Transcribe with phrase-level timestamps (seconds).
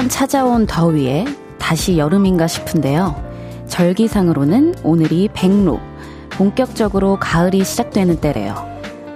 [0.00, 1.26] 한번 찾아온 더위에
[1.58, 3.22] 다시 여름인가 싶은데요.
[3.68, 5.78] 절기상으로는 오늘이 백로,
[6.30, 8.54] 본격적으로 가을이 시작되는 때래요.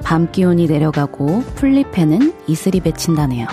[0.02, 3.46] 밤 기온이 내려가고 풀잎에는 이슬이 맺힌다네요.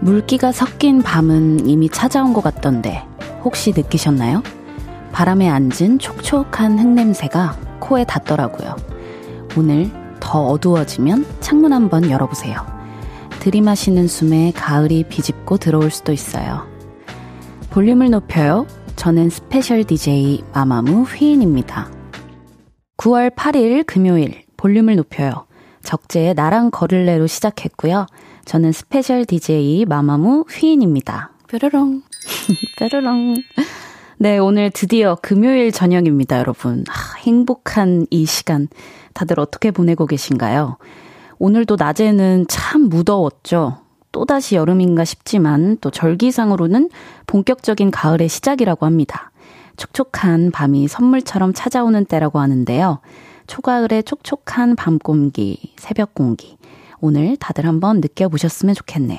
[0.00, 3.02] 물기가 섞인 밤은 이미 찾아온 것 같던데
[3.42, 4.42] 혹시 느끼셨나요?
[5.20, 8.74] 바람에 앉은 촉촉한 흙냄새가 코에 닿더라고요.
[9.54, 12.64] 오늘 더 어두워지면 창문 한번 열어보세요.
[13.40, 16.66] 들이마시는 숨에 가을이 비집고 들어올 수도 있어요.
[17.68, 18.66] 볼륨을 높여요.
[18.96, 21.90] 저는 스페셜 DJ 마마무 휘인입니다.
[22.96, 25.46] 9월 8일 금요일 볼륨을 높여요.
[25.82, 28.06] 적재의 나랑 걸을래로 시작했고요.
[28.46, 31.32] 저는 스페셜 DJ 마마무 휘인입니다.
[31.46, 32.04] 뾰로롱.
[32.80, 33.34] 뾰로롱.
[34.22, 36.84] 네, 오늘 드디어 금요일 저녁입니다, 여러분.
[36.90, 38.68] 아, 행복한 이 시간.
[39.14, 40.76] 다들 어떻게 보내고 계신가요?
[41.38, 43.78] 오늘도 낮에는 참 무더웠죠.
[44.12, 46.90] 또다시 여름인가 싶지만 또 절기상으로는
[47.26, 49.30] 본격적인 가을의 시작이라고 합니다.
[49.78, 53.00] 촉촉한 밤이 선물처럼 찾아오는 때라고 하는데요.
[53.46, 56.58] 초가을의 촉촉한 밤 공기, 새벽 공기.
[57.00, 59.18] 오늘 다들 한번 느껴보셨으면 좋겠네요.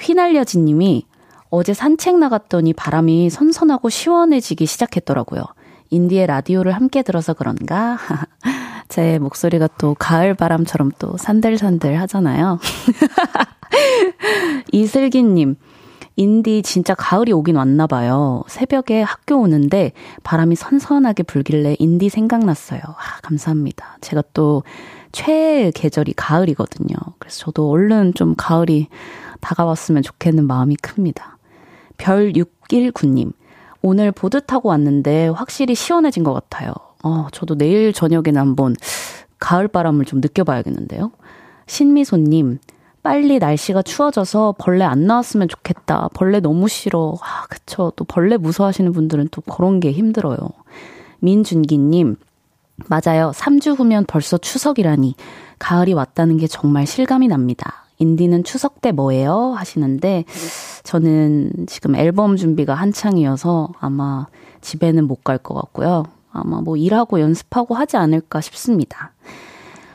[0.00, 1.06] 휘날려진 님이
[1.54, 5.44] 어제 산책 나갔더니 바람이 선선하고 시원해지기 시작했더라고요.
[5.90, 7.96] 인디의 라디오를 함께 들어서 그런가?
[8.88, 12.58] 제 목소리가 또 가을 바람처럼 또 산들산들 하잖아요.
[14.72, 15.54] 이슬기님,
[16.16, 18.42] 인디 진짜 가을이 오긴 왔나 봐요.
[18.48, 19.92] 새벽에 학교 오는데
[20.24, 22.80] 바람이 선선하게 불길래 인디 생각났어요.
[22.80, 23.98] 아, 감사합니다.
[24.00, 24.64] 제가 또
[25.12, 26.96] 최애 계절이 가을이거든요.
[27.20, 28.88] 그래서 저도 얼른 좀 가을이
[29.40, 31.33] 다가왔으면 좋겠는 마음이 큽니다.
[31.96, 33.32] 별 619님.
[33.82, 36.72] 오늘 보드 타고 왔는데 확실히 시원해진 것 같아요.
[37.02, 38.74] 어, 저도 내일 저녁에는 한번
[39.38, 41.12] 가을 바람을 좀 느껴봐야겠는데요.
[41.66, 42.58] 신미소님,
[43.02, 46.08] 빨리 날씨가 추워져서 벌레 안 나왔으면 좋겠다.
[46.14, 47.14] 벌레 너무 싫어.
[47.20, 47.92] 아, 그쵸.
[47.96, 50.38] 또 벌레 무서워하시는 분들은 또 그런 게 힘들어요.
[51.20, 52.16] 민준기님,
[52.88, 53.32] 맞아요.
[53.34, 55.14] 3주 후면 벌써 추석이라니.
[55.58, 57.83] 가을이 왔다는 게 정말 실감이 납니다.
[57.98, 59.54] 인디는 추석 때 뭐예요?
[59.56, 60.24] 하시는데
[60.82, 64.26] 저는 지금 앨범 준비가 한창이어서 아마
[64.60, 66.04] 집에는 못 갈 것 같고요.
[66.32, 69.12] 아마 뭐 일하고 연습하고 하지 않을까 싶습니다.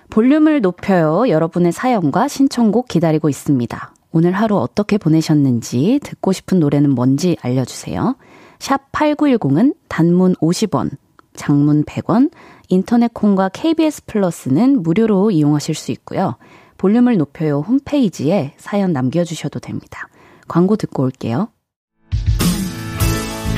[0.09, 1.29] 볼륨을 높여요.
[1.29, 3.93] 여러분의 사연과 신청곡 기다리고 있습니다.
[4.11, 8.15] 오늘 하루 어떻게 보내셨는지 듣고 싶은 노래는 뭔지 알려주세요.
[8.57, 10.89] 샵 8910은 단문 50원,
[11.35, 12.31] 장문 100원,
[12.69, 16.35] 인터넷 콩과 KBS 플러스는 무료로 이용하실 수 있고요.
[16.79, 20.07] 볼륨을 높여요 홈페이지에 사연 남겨주셔도 됩니다.
[20.47, 21.49] 광고 듣고 올게요.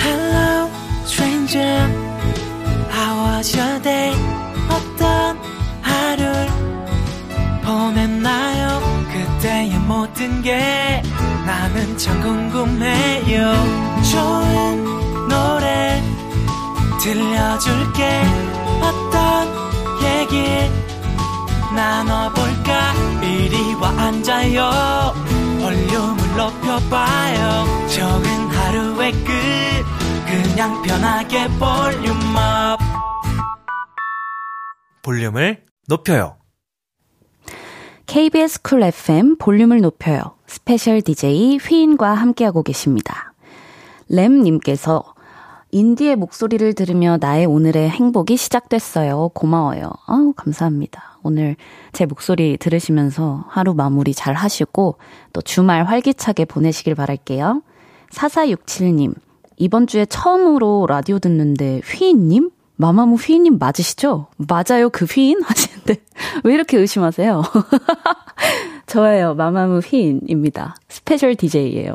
[0.01, 0.67] Hello,
[1.05, 1.87] stranger.
[2.91, 4.11] How was your day?
[4.69, 5.37] 어떤
[5.81, 6.47] 하루를
[7.63, 8.81] 보냈나요?
[9.11, 11.03] 그때의 모든 게
[11.45, 13.53] 나는 참 궁금해요.
[14.11, 14.83] 좋은
[15.29, 16.01] 노래
[16.99, 18.21] 들려줄게.
[18.81, 19.47] 어떤
[20.03, 20.90] 얘기
[21.75, 22.93] 나눠볼까?
[23.23, 25.13] 이리 와 앉아요.
[25.61, 27.87] 볼륨을 높여봐요.
[27.87, 29.31] 적은 하루의 끝.
[30.25, 32.79] 그냥 편하게 볼륨업.
[35.03, 36.37] 볼륨을 높여요.
[38.05, 40.35] KBS 쿨 FM 볼륨을 높여요.
[40.47, 43.33] 스페셜 DJ 휘인과 함께하고 계십니다.
[44.09, 45.10] 램님께서
[45.71, 49.29] 인디의 목소리를 들으며 나의 오늘의 행복이 시작됐어요.
[49.33, 49.89] 고마워요.
[50.05, 51.19] 아우, 감사합니다.
[51.23, 51.55] 오늘
[51.93, 54.97] 제 목소리 들으시면서 하루 마무리 잘 하시고
[55.33, 57.61] 또 주말 활기차게 보내시길 바랄게요.
[58.11, 59.13] 4467님,
[59.57, 62.49] 이번 주에 처음으로 라디오 듣는데 휘인님?
[62.75, 64.27] 마마무 휘인님 맞으시죠?
[64.37, 65.41] 맞아요, 그 휘인?
[65.45, 65.97] 하시는데
[66.43, 67.43] 왜 이렇게 의심하세요?
[68.87, 70.75] 저예요, 마마무 휘인입니다.
[70.89, 71.93] 스페셜 DJ예요.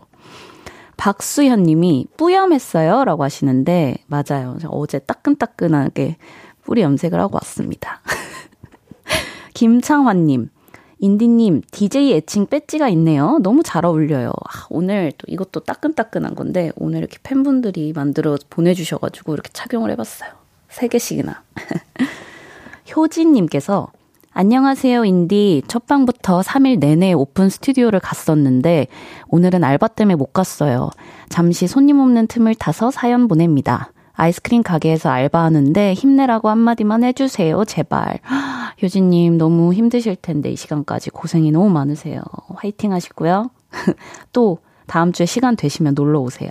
[0.97, 3.05] 박수현 님이 뿌염했어요?
[3.05, 4.57] 라고 하시는데, 맞아요.
[4.69, 6.17] 어제 따끈따끈하게
[6.63, 8.01] 뿌리 염색을 하고 왔습니다.
[9.55, 10.51] 김창환 님,
[10.99, 13.39] 인디님, DJ 애칭 배지가 있네요.
[13.43, 14.31] 너무 잘 어울려요.
[14.31, 20.31] 아, 오늘 또 이것도 따끈따끈한 건데, 오늘 이렇게 팬분들이 만들어 보내주셔가지고 이렇게 착용을 해봤어요.
[20.69, 21.43] 세 개씩이나.
[22.97, 23.89] 효진님께서
[24.39, 25.63] 안녕하세요, 인디.
[25.67, 28.87] 첫 방부터 3일 내내 오픈 스튜디오를 갔었는데,
[29.29, 30.91] 오늘은 알바 때문에 못 갔어요.
[31.31, 33.93] 잠시 손님 없는 틈을 타서 사연 보냅니다.
[34.13, 38.19] 아이스크림 가게에서 알바하는데 힘내라고 한마디만 해주세요, 제발.
[38.83, 42.21] 효진님, 너무 힘드실 텐데, 이 시간까지 고생이 너무 많으세요.
[42.57, 43.49] 화이팅 하시고요.
[44.35, 46.51] 또, 다음 주에 시간 되시면 놀러 오세요.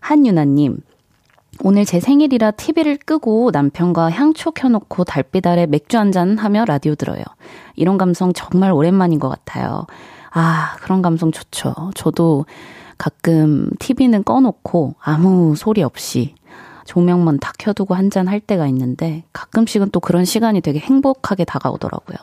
[0.00, 0.78] 한유나님,
[1.60, 7.22] 오늘 제 생일이라 TV를 끄고 남편과 향초 켜놓고 달빛 아래 맥주 한잔 하며 라디오 들어요.
[7.76, 9.86] 이런 감성 정말 오랜만인 것 같아요.
[10.32, 11.74] 아, 그런 감성 좋죠.
[11.94, 12.46] 저도
[12.98, 16.34] 가끔 TV는 꺼놓고 아무 소리 없이
[16.84, 22.16] 조명만 다 켜두고 한잔 할 때가 있는데 가끔씩은 또 그런 시간이 되게 행복하게 다가오더라고요.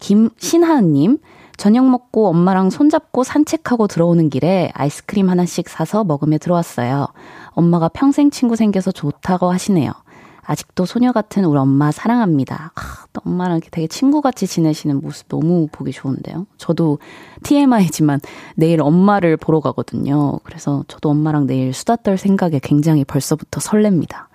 [0.00, 1.18] 김신하은님,
[1.56, 7.08] 저녁 먹고 엄마랑 손잡고 산책하고 들어오는 길에 아이스크림 하나씩 사서 먹으며 들어왔어요.
[7.50, 9.92] 엄마가 평생 친구 생겨서 좋다고 하시네요.
[10.46, 12.72] 아직도 소녀 같은 우리 엄마 사랑합니다.
[12.74, 16.46] 아, 엄마랑 이렇게 되게 친구같이 지내시는 모습 너무 보기 좋은데요.
[16.58, 16.98] 저도
[17.42, 18.20] TMI지만
[18.54, 20.38] 내일 엄마를 보러 가거든요.
[20.44, 24.26] 그래서 저도 엄마랑 내일 수다 떨 생각에 굉장히 벌써부터 설렙니다.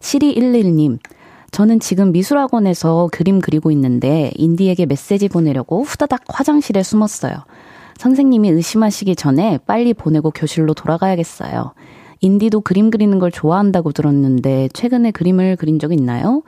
[0.00, 0.98] 7211님,
[1.52, 7.34] 저는 지금 미술학원에서 그림 그리고 있는데 인디에게 메시지 보내려고 후다닥 화장실에 숨었어요.
[7.98, 11.74] 선생님이 의심하시기 전에 빨리 보내고 교실로 돌아가야겠어요.
[12.20, 16.42] 인디도 그림 그리는 걸 좋아한다고 들었는데 최근에 그림을 그린 적 있나요?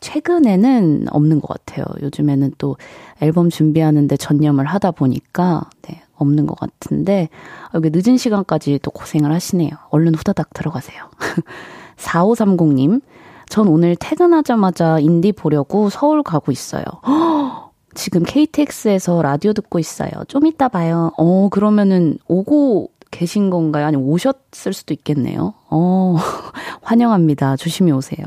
[0.00, 1.84] 최근에는 없는 것 같아요.
[2.02, 2.76] 요즘에는 또
[3.20, 7.28] 앨범 준비하는데 전념을 하다 보니까 네, 없는 것 같은데
[7.74, 9.70] 여기 늦은 시간까지 또 고생을 하시네요.
[9.90, 11.04] 얼른 후다닥 들어가세요.
[11.96, 13.02] 4530님,
[13.48, 16.84] 전 오늘 퇴근하자마자 인디 보려고 서울 가고 있어요.
[17.94, 20.10] 지금 KTX에서 라디오 듣고 있어요.
[20.28, 21.10] 좀 이따 봐요.
[21.16, 23.86] 어, 그러면은 오고 계신 건가요?
[23.86, 25.54] 아니면 오셨을 수도 있겠네요.
[25.70, 26.16] 어,
[26.82, 27.56] 환영합니다.
[27.56, 28.26] 조심히 오세요.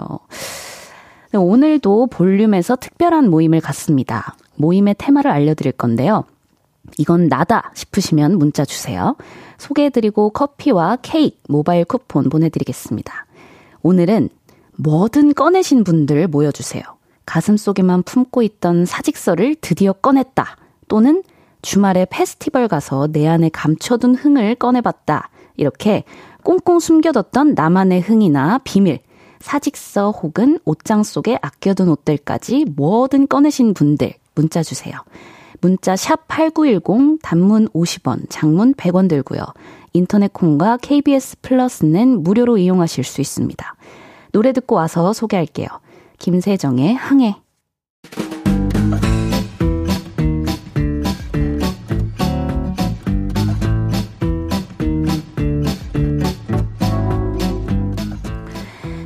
[1.31, 4.35] 네, 오늘도 볼륨에서 특별한 모임을 갖습니다.
[4.55, 6.25] 모임의 테마를 알려드릴 건데요.
[6.97, 9.15] 이건 나다 싶으시면 문자 주세요.
[9.57, 13.27] 소개해드리고 커피와 케이크, 모바일 쿠폰 보내드리겠습니다.
[13.83, 14.29] 오늘은
[14.77, 16.83] 뭐든 꺼내신 분들 모여주세요.
[17.25, 20.57] 가슴 속에만 품고 있던 사직서를 드디어 꺼냈다.
[20.87, 21.23] 또는
[21.61, 25.29] 주말에 페스티벌 가서 내 안에 감춰둔 흥을 꺼내봤다.
[25.57, 26.03] 이렇게
[26.43, 28.99] 꽁꽁 숨겨뒀던 나만의 흥이나 비밀,
[29.39, 34.95] 사직서 혹은 옷장 속에 아껴둔 옷들까지 뭐든 꺼내신 분들 문자 주세요.
[35.59, 39.41] 문자 샵 8910 단문 50원, 장문 100원 들고요.
[39.93, 43.75] 인터넷 콩과 KBS 플러스는 무료로 이용하실 수 있습니다.
[44.31, 45.67] 노래 듣고 와서 소개할게요.
[46.19, 47.35] 김세정의 항해.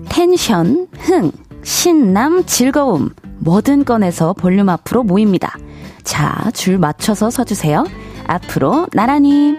[0.09, 1.31] 텐션, 흥,
[1.63, 5.57] 신남, 즐거움, 뭐든 꺼내서 볼륨 앞으로 모입니다.
[6.03, 7.85] 자, 줄 맞춰서 서주세요.
[8.27, 9.55] 앞으로 나란히.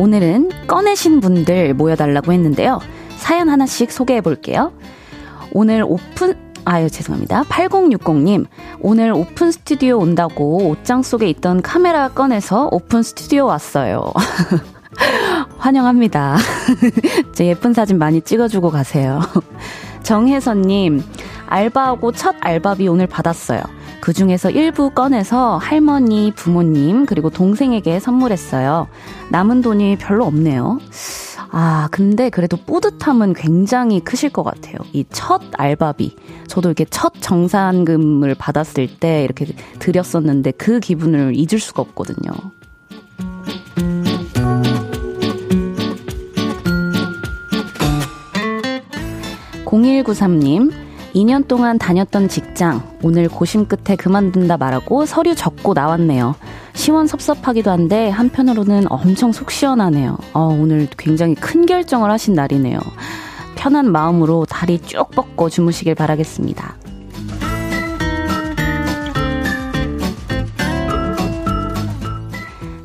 [0.00, 2.80] 오늘은 꺼내신 분들 모여달라고 했는데요.
[3.18, 4.72] 사연 하나씩 소개해 볼게요.
[5.52, 7.42] 오늘 오픈, 아유, 죄송합니다.
[7.42, 8.46] 8060님,
[8.80, 14.10] 오늘 오픈 스튜디오 온다고 옷장 속에 있던 카메라 꺼내서 오픈 스튜디오 왔어요.
[15.58, 16.38] 환영합니다.
[17.34, 19.20] 제 예쁜 사진 많이 찍어주고 가세요.
[20.02, 21.02] 정혜선님,
[21.46, 23.60] 알바하고 첫 알바비 오늘 받았어요.
[24.00, 28.88] 그 중에서 일부 꺼내서 할머니, 부모님, 그리고 동생에게 선물했어요.
[29.30, 30.78] 남은 돈이 별로 없네요.
[31.52, 34.76] 아, 근데 그래도 뿌듯함은 굉장히 크실 것 같아요.
[34.92, 36.16] 이 첫 알바비.
[36.46, 39.46] 저도 이렇게 첫 정산금을 받았을 때 이렇게
[39.78, 42.30] 드렸었는데 그 기분을 잊을 수가 없거든요.
[49.64, 50.72] 0193님,
[51.14, 56.36] 2년 동안 다녔던 직장, 오늘 고심 끝에 그만둔다 말하고 서류 적고 나왔네요.
[56.74, 60.16] 시원섭섭하기도 한데, 한편으로는 엄청 속 시원하네요.
[60.32, 62.78] 어, 오늘 굉장히 큰 결정을 하신 날이네요.
[63.56, 66.76] 편한 마음으로 다리 쭉 뻗고 주무시길 바라겠습니다.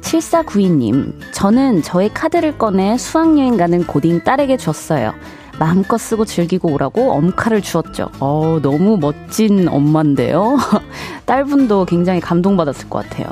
[0.01, 5.13] 7492님, 저는 저의 카드를 꺼내 수학여행 가는 고딩 딸에게 줬어요.
[5.59, 8.09] 마음껏 쓰고 즐기고 오라고 엄카를 주었죠.
[8.19, 10.57] 어, 너무 멋진 엄마인데요.
[11.25, 13.27] 딸분도 굉장히 감동받았을 것 같아요.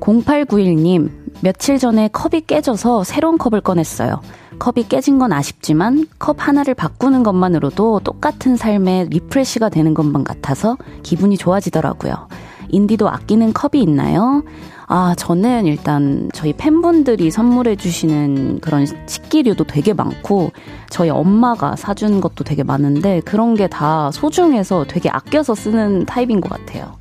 [0.00, 1.10] 0891님,
[1.42, 4.22] 며칠 전에 컵이 깨져서 새로운 컵을 꺼냈어요.
[4.58, 11.36] 컵이 깨진 건 아쉽지만 컵 하나를 바꾸는 것만으로도 똑같은 삶에 refresh가 되는 것만 같아서 기분이
[11.36, 12.28] 좋아지더라고요.
[12.70, 14.42] 인디도 아끼는 컵이 있나요?
[14.86, 20.50] 아, 저는 일단 저희 팬분들이 선물해 주시는 그런 식기류도 되게 많고
[20.88, 26.48] 저희 엄마가 사준 것도 되게 많은데 그런 게 다 소중해서 되게 아껴서 쓰는 타입인 것
[26.48, 26.96] 같아요.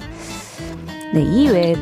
[1.13, 1.75] 네, 이 외에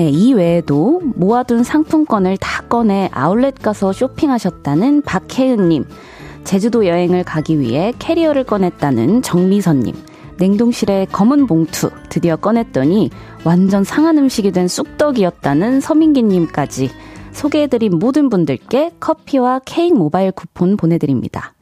[0.00, 5.84] 네, 이 외에도 모아둔 상품권을 다 꺼내 아울렛 가서 쇼핑하셨다는 박혜은님,
[6.42, 9.94] 제주도 여행을 가기 위해 캐리어를 꺼냈다는 정미선님,
[10.38, 13.10] 냉동실에 검은 봉투 드디어 꺼냈더니
[13.44, 16.90] 완전 상한 음식이 된 쑥떡이었다는 서민기님까지
[17.32, 21.52] 소개해드린 모든 분들께 커피와 케이크 모바일 쿠폰 보내드립니다.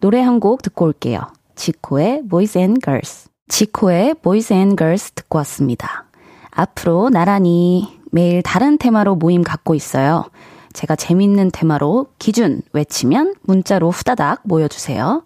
[0.00, 1.20] 노래 한 곡 듣고 올게요.
[1.54, 3.28] 지코의 Boys and Girls.
[3.48, 6.06] 지코의 Boys and Girls 듣고 왔습니다.
[6.54, 10.24] 앞으로 나란히 매일 다른 테마로 모임 갖고 있어요.
[10.72, 15.22] 제가 재밌는 테마로 기준 외치면 문자로 후다닥 모여주세요.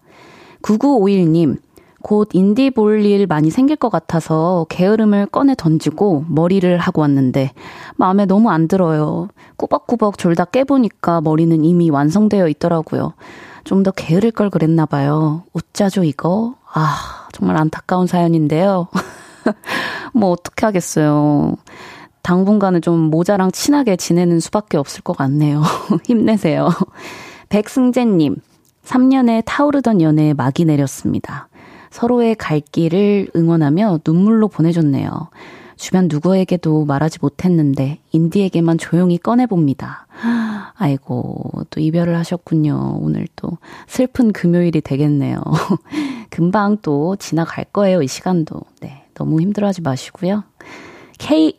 [0.62, 1.58] 9951님,
[2.02, 7.52] 곧 인디 볼 일 많이 생길 것 같아서 게으름을 꺼내 던지고 머리를 하고 왔는데
[7.96, 9.28] 마음에 너무 안 들어요.
[9.56, 13.14] 꾸벅꾸벅 졸다 깨보니까 머리는 이미 완성되어 있더라고요.
[13.64, 15.42] 좀 더 게으를 걸 그랬나 봐요.
[15.52, 16.54] 웃자죠 이거?
[16.72, 18.88] 아 정말 안타까운 사연인데요.
[20.14, 21.56] 뭐 어떻게 하겠어요.
[22.22, 25.62] 당분간은 좀 모자랑 친하게 지내는 수밖에 없을 것 같네요.
[26.04, 26.68] 힘내세요.
[27.48, 28.36] 백승재님,
[28.84, 31.48] 3년에 타오르던 연애에 막이 내렸습니다.
[31.90, 35.30] 서로의 갈 길을 응원하며 눈물로 보내줬네요.
[35.76, 40.06] 주변 누구에게도 말하지 못했는데 인디에게만 조용히 꺼내봅니다.
[40.76, 42.98] 아이고, 또 이별을 하셨군요.
[43.00, 45.40] 오늘 또 슬픈 금요일이 되겠네요.
[46.30, 48.60] 금방 또 지나갈 거예요, 이 시간도.
[48.80, 50.44] 네, 너무 힘들어하지 마시고요.
[51.18, 51.58] K,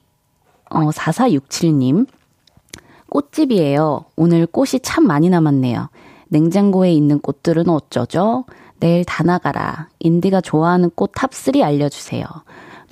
[0.69, 2.07] 어, 4467님.
[3.09, 4.05] 꽃집이에요.
[4.15, 5.89] 오늘 꽃이 참 많이 남았네요.
[6.29, 8.45] 냉장고에 있는 꽃들은 어쩌죠?
[8.79, 9.89] 내일 다 나가라.
[9.99, 12.25] 인디가 좋아하는 꽃 top 3 알려주세요.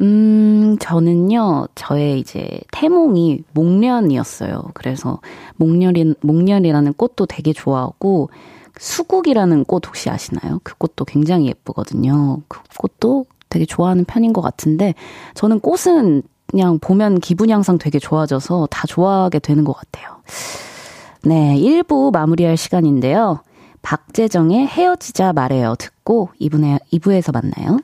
[0.02, 4.64] 음, 저는요, 저의 이제 태몽이 목련이었어요.
[4.74, 5.20] 그래서
[5.56, 8.30] 목련이, 목련이라는 꽃도 되게 좋아하고,
[8.80, 10.60] 수국이라는 꽃 혹시 아시나요?
[10.64, 12.42] 그 꽃도 굉장히 예쁘거든요.
[12.48, 14.94] 그 꽃도 되게 좋아하는 편인 것 같은데,
[15.34, 20.18] 저는 꽃은 그냥 보면 기분 향상 되게 좋아져서 다 좋아하게 되는 것 같아요.
[21.24, 23.42] 네, 1부 마무리할 시간인데요.
[23.82, 27.80] 박재정의 헤어지자 말해요 듣고 2부에, 2부에서 만나요.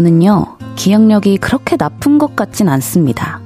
[0.00, 3.38] 저는요, 기억력이 그렇게 나쁜 것 같진 않습니다.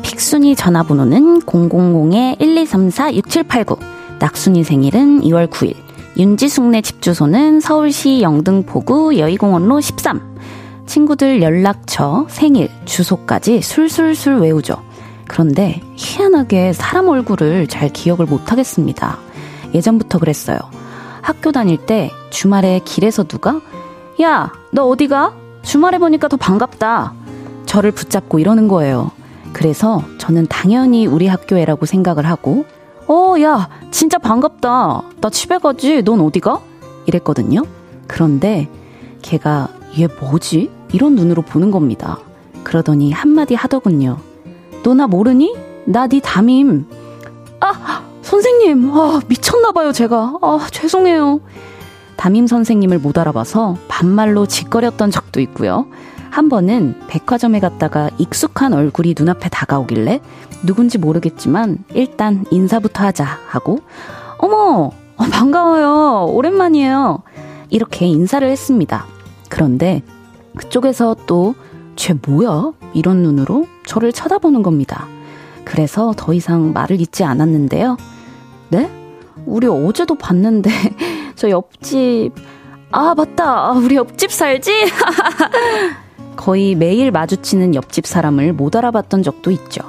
[0.00, 3.78] 픽순이 전화번호는 000-1234-6789.
[4.18, 5.74] 낙순이 생일은 2월 9일.
[6.16, 10.38] 윤지숙네 집 주소는 서울시 영등포구 여의공원로 13.
[10.86, 14.82] 친구들 연락처, 생일, 주소까지 술술술 외우죠.
[15.28, 19.18] 그런데 희한하게 사람 얼굴을 잘 기억을 못하겠습니다.
[19.74, 20.60] 예전부터 그랬어요.
[21.20, 23.60] 학교 다닐 때 주말에 길에서 누가
[24.22, 25.34] 야, 너 어디 가?
[25.64, 27.12] 주말에 보니까 더 반갑다.
[27.66, 29.10] 저를 붙잡고 이러는 거예요.
[29.52, 32.64] 그래서 저는 당연히 우리 학교에라고 생각을 하고,
[33.08, 35.02] 어, 야, 진짜 반갑다.
[35.20, 36.02] 나 집에 가지.
[36.02, 36.60] 넌 어디가?
[37.06, 37.62] 이랬거든요.
[38.06, 38.68] 그런데
[39.22, 39.68] 걔가
[39.98, 40.70] 얘 뭐지?
[40.92, 42.18] 이런 눈으로 보는 겁니다.
[42.64, 44.18] 그러더니 한마디 하더군요.
[44.82, 45.54] 너 나 모르니?
[45.86, 46.86] 나 네 담임.
[47.60, 48.90] 아, 선생님.
[48.92, 50.38] 아, 미쳤나봐요, 제가.
[50.40, 51.40] 아, 죄송해요.
[52.16, 55.86] 담임 선생님을 못 알아봐서 반말로 짓거렸던 적도 있고요.
[56.30, 60.20] 한 번은 백화점에 갔다가 익숙한 얼굴이 눈앞에 다가오길래
[60.64, 63.80] 누군지 모르겠지만 일단 인사부터 하자 하고
[64.38, 67.22] 어머 어, 반가워요 오랜만이에요
[67.70, 69.06] 이렇게 인사를 했습니다.
[69.48, 70.02] 그런데
[70.56, 71.54] 그쪽에서 또
[71.96, 75.06] 쟤 뭐야 이런 눈으로 저를 쳐다보는 겁니다.
[75.64, 77.96] 그래서 더 이상 말을 잇지 않았는데요.
[78.68, 78.90] 네?
[79.46, 80.70] 우리 어제도 봤는데
[81.44, 82.32] 저 옆집,
[82.90, 83.66] 아, 맞다.
[83.66, 84.86] 아, 우리 옆집 살지?
[86.36, 89.82] 거의 매일 마주치는 옆집 사람을 못 알아봤던 적도 있죠.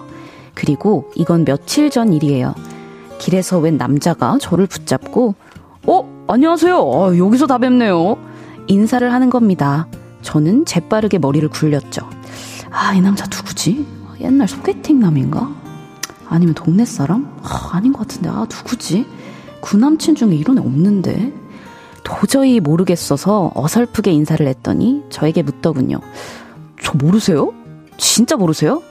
[0.53, 2.55] 그리고 이건 며칠 전 일이에요.
[3.19, 5.35] 길에서 웬 남자가 저를 붙잡고,
[5.87, 6.25] 어?
[6.27, 6.75] 안녕하세요.
[6.77, 8.17] 아, 여기서 다 뵙네요.
[8.67, 9.87] 인사를 하는 겁니다.
[10.23, 12.01] 저는 재빠르게 머리를 굴렸죠.
[12.69, 13.87] 아, 이 남자 누구지?
[14.19, 15.49] 옛날 소개팅 남인가?
[16.27, 17.33] 아니면 동네 사람?
[17.43, 18.27] 아, 아닌 것 같은데.
[18.27, 19.05] 아, 누구지?
[19.61, 21.44] 구남친 중에 이런 애 없는데.
[22.05, 25.99] 도저히 모르겠어서 어설프게 인사를 했더니 저에게 묻더군요.
[26.81, 27.51] 저 모르세요?
[27.97, 28.81] 진짜 모르세요?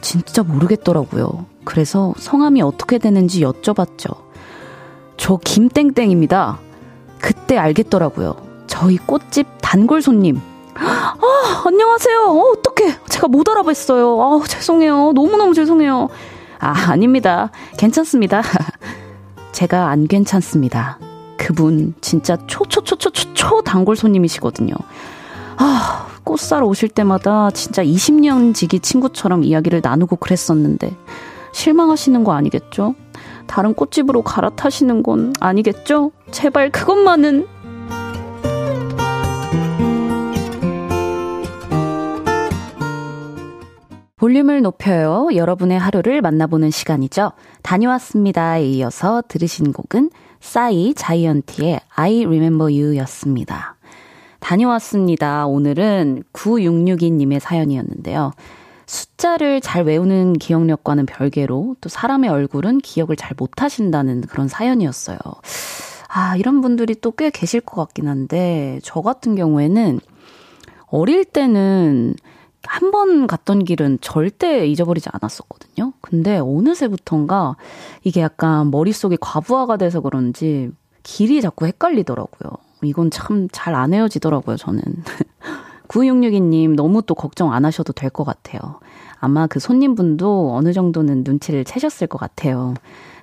[0.00, 1.44] 진짜 모르겠더라고요.
[1.64, 4.16] 그래서 성함이 어떻게 되는지 여쭤봤죠.
[5.18, 6.58] 저 김땡땡입니다.
[7.20, 8.36] 그때 알겠더라고요.
[8.66, 10.40] 저희 꽃집 단골 손님.
[10.74, 11.14] 아,
[11.66, 12.18] 안녕하세요.
[12.28, 12.98] 어, 어떡해.
[13.08, 14.20] 제가 못 알아뵀어요.
[14.42, 15.12] 아, 죄송해요.
[15.12, 16.08] 너무너무 죄송해요.
[16.60, 17.50] 아, 아닙니다.
[17.76, 18.42] 괜찮습니다.
[19.52, 20.98] 제가 안 괜찮습니다.
[21.38, 24.74] 그분 진짜 초초초초초 단골 손님이시거든요.
[25.56, 30.94] 아, 꽃 사러 오실 때마다 진짜 20년 지기 친구처럼 이야기를 나누고 그랬었는데
[31.52, 32.94] 실망하시는 거 아니겠죠?
[33.46, 36.12] 다른 꽃집으로 갈아타시는 건 아니겠죠?
[36.30, 37.46] 제발 그것만은
[44.16, 45.28] 볼륨을 높여요.
[45.32, 47.32] 여러분의 하루를 만나보는 시간이죠.
[47.62, 53.76] 다녀왔습니다에 이어서 들으신 곡은 싸이 자이언티의 I Remember You 였습니다.
[54.40, 55.46] 다녀왔습니다.
[55.46, 58.32] 오늘은 9662님의 사연이었는데요.
[58.86, 65.18] 숫자를 잘 외우는 기억력과는 별개로 또 사람의 얼굴은 기억을 잘 못하신다는 그런 사연이었어요.
[66.08, 70.00] 아, 이런 분들이 또 꽤 계실 것 같긴 한데, 저 같은 경우에는
[70.86, 72.14] 어릴 때는
[72.64, 75.92] 한 번 갔던 길은 절대 잊어버리지 않았었거든요.
[76.00, 77.56] 근데 어느새부턴가
[78.04, 80.70] 이게 약간 머릿속이 과부하가 돼서 그런지
[81.02, 82.50] 길이 자꾸 헷갈리더라고요.
[82.82, 84.82] 이건 참 잘 안 헤어지더라고요, 저는.
[85.88, 88.80] 9662님 너무 또 걱정 안 하셔도 될 것 같아요.
[89.20, 92.74] 아마 그 손님분도 어느 정도는 눈치를 채셨을 것 같아요.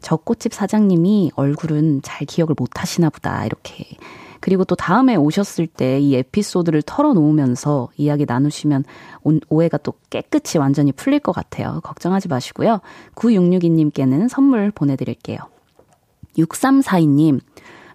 [0.02, 3.86] 저 꽃집 사장님이 얼굴은 잘 기억을 못 하시나 보다, 이렇게.
[4.46, 8.84] 그리고 또 다음에 오셨을 때 이 에피소드를 털어놓으면서 이야기 나누시면
[9.50, 11.80] 오해가 또 깨끗이 완전히 풀릴 것 같아요.
[11.84, 12.82] 걱정하지 마시고요.
[13.16, 15.40] 9662님께는 선물 보내드릴게요.
[16.38, 17.40] 6342님,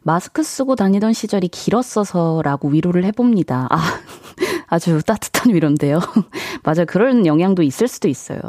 [0.03, 3.69] 마스크 쓰고 다니던 시절이 길었어서라고 위로를 해봅니다.
[3.71, 3.79] 아,
[4.67, 6.01] 아주 따뜻한 위로인데요.
[6.65, 6.87] 맞아요.
[6.87, 8.41] 그런 영향도 있을 수도 있어요.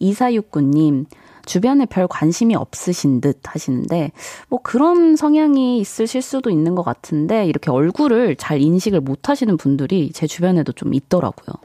[0.00, 1.06] 2469님,
[1.48, 4.12] 주변에 별 관심이 없으신 듯 하시는데,
[4.48, 10.12] 뭐 그런 성향이 있으실 수도 있는 것 같은데, 이렇게 얼굴을 잘 인식을 못 하시는 분들이
[10.12, 11.56] 제 주변에도 좀 있더라고요.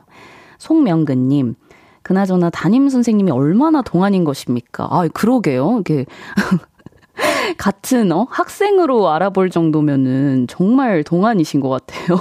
[0.57, 1.55] 송명근님,
[2.01, 4.87] 그나저나 담임 선생님이 얼마나 동안인 것입니까?
[4.89, 5.79] 아, 그러게요.
[5.81, 6.05] 이게
[7.57, 12.17] 같은 어 학생으로 알아볼 정도면은 정말 동안이신 것 같아요.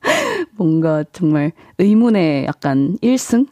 [0.56, 3.46] 뭔가 정말 의문의 약간 1승?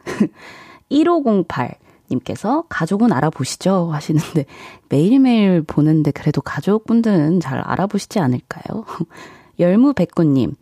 [0.91, 1.75] 1508
[2.13, 4.47] 님께서 가족은 알아보시죠 하시는데
[4.89, 8.85] 매일매일 보는데 그래도 가족분들은 잘 알아보시지 않을까요?
[9.59, 10.55] 열무백구님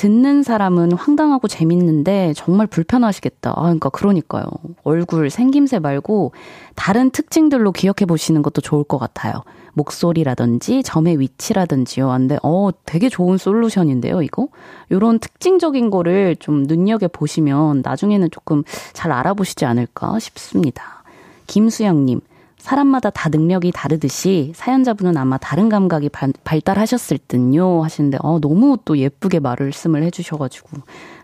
[0.00, 3.50] 듣는 사람은 황당하고 재밌는데 정말 불편하시겠다.
[3.50, 4.46] 아, 그러니까 그러니까요.
[4.82, 6.32] 얼굴 생김새 말고
[6.74, 9.42] 다른 특징들로 기억해 보시는 것도 좋을 것 같아요.
[9.74, 12.08] 목소리라든지 점의 위치라든지요.
[12.08, 14.48] 근데 어 되게 좋은 솔루션인데요, 이거.
[14.90, 18.62] 요런 특징적인 거를 좀 눈여겨 보시면 나중에는 조금
[18.94, 21.04] 잘 알아보시지 않을까 싶습니다.
[21.46, 22.20] 김수영 님.
[22.60, 28.98] 사람마다 다 능력이 다르듯이 사연자분은 아마 다른 감각이 발, 발달하셨을 듯요 하시는데 어 너무 또
[28.98, 30.68] 예쁘게 말씀을 해주셔가지고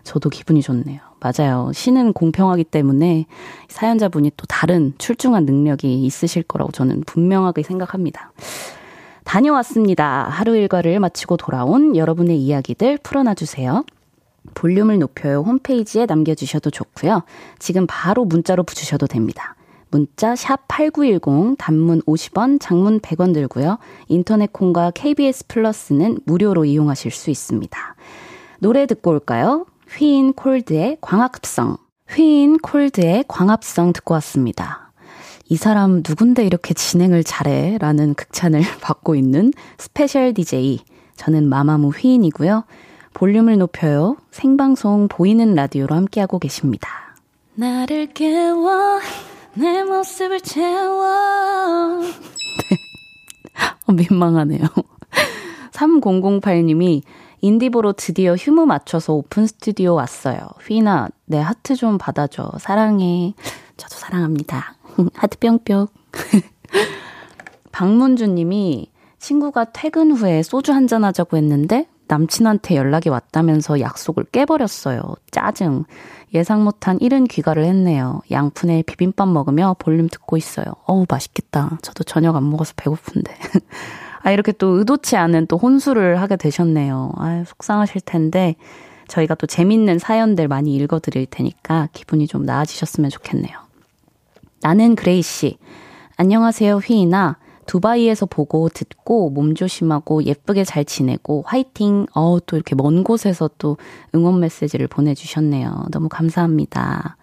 [0.03, 0.99] 저도 기분이 좋네요.
[1.19, 1.71] 맞아요.
[1.73, 3.25] 신은 공평하기 때문에
[3.69, 8.31] 사연자분이 또 다른 출중한 능력이 있으실 거라고 저는 분명하게 생각합니다.
[9.23, 10.27] 다녀왔습니다.
[10.29, 13.83] 하루 일과를 마치고 돌아온 여러분의 이야기들 풀어놔 주세요.
[14.53, 17.23] 볼륨을 높여요 홈페이지에 남겨주셔도 좋고요.
[17.59, 19.56] 지금 바로 문자로 주셔도 됩니다.
[19.89, 23.77] 문자 샵 8910 단문 50원, 장문 100원 들고요.
[24.07, 27.95] 인터넷 콩과 KBS 플러스는 무료로 이용하실 수 있습니다.
[28.59, 29.65] 노래 듣고 올까요?
[29.89, 31.77] 휘인 콜드의 광합성.
[32.09, 34.91] 휘인 콜드의 광합성 듣고 왔습니다.
[35.49, 37.77] 이 사람 누군데 이렇게 진행을 잘해?
[37.79, 40.79] 라는 극찬을 받고 있는 스페셜 DJ.
[41.15, 42.65] 저는 마마무 휘인이고요.
[43.13, 44.17] 볼륨을 높여요.
[44.31, 47.15] 생방송 보이는 라디오로 함께하고 계십니다.
[47.55, 48.99] 나를 깨워
[49.57, 52.01] 내 모습을 채워.
[52.01, 52.11] 네.
[53.87, 54.61] 어, 민망하네요.
[55.73, 57.01] 3008님이
[57.41, 60.37] 인디 보러 드디어 휴무 맞춰서 오픈 스튜디오 왔어요.
[60.61, 62.51] 휘나, 내 하트 좀 받아줘.
[62.59, 63.33] 사랑해.
[63.77, 64.75] 저도 사랑합니다.
[65.15, 65.87] 하트 뿅뿅.
[67.71, 75.01] 박문주 님이 친구가 퇴근 후에 소주 한잔 하자고 했는데 남친한테 연락이 왔다면서 약속을 깨버렸어요.
[75.31, 75.85] 짜증.
[76.33, 78.21] 예상 못한 이른 귀가를 했네요.
[78.31, 80.65] 양푼에 비빔밥 먹으며 볼륨 듣고 있어요.
[80.85, 81.77] 어우, 맛있겠다.
[81.81, 83.33] 저도 저녁 안 먹어서 배고픈데.
[84.23, 87.13] 아, 이렇게 또 의도치 않은 또 혼수를 하게 되셨네요.
[87.17, 88.55] 아 속상하실 텐데.
[89.07, 93.57] 저희가 또 재밌는 사연들 많이 읽어드릴 테니까 기분이 좀 나아지셨으면 좋겠네요.
[94.61, 95.57] 나는 그레이 씨.
[96.17, 97.37] 안녕하세요, 휘이나.
[97.67, 102.07] 두바이에서 보고 듣고 몸 조심하고 예쁘게 잘 지내고 화이팅.
[102.15, 103.77] 어, 또 이렇게 먼 곳에서 또
[104.15, 105.85] 응원 메시지를 보내주셨네요.
[105.91, 107.17] 너무 감사합니다.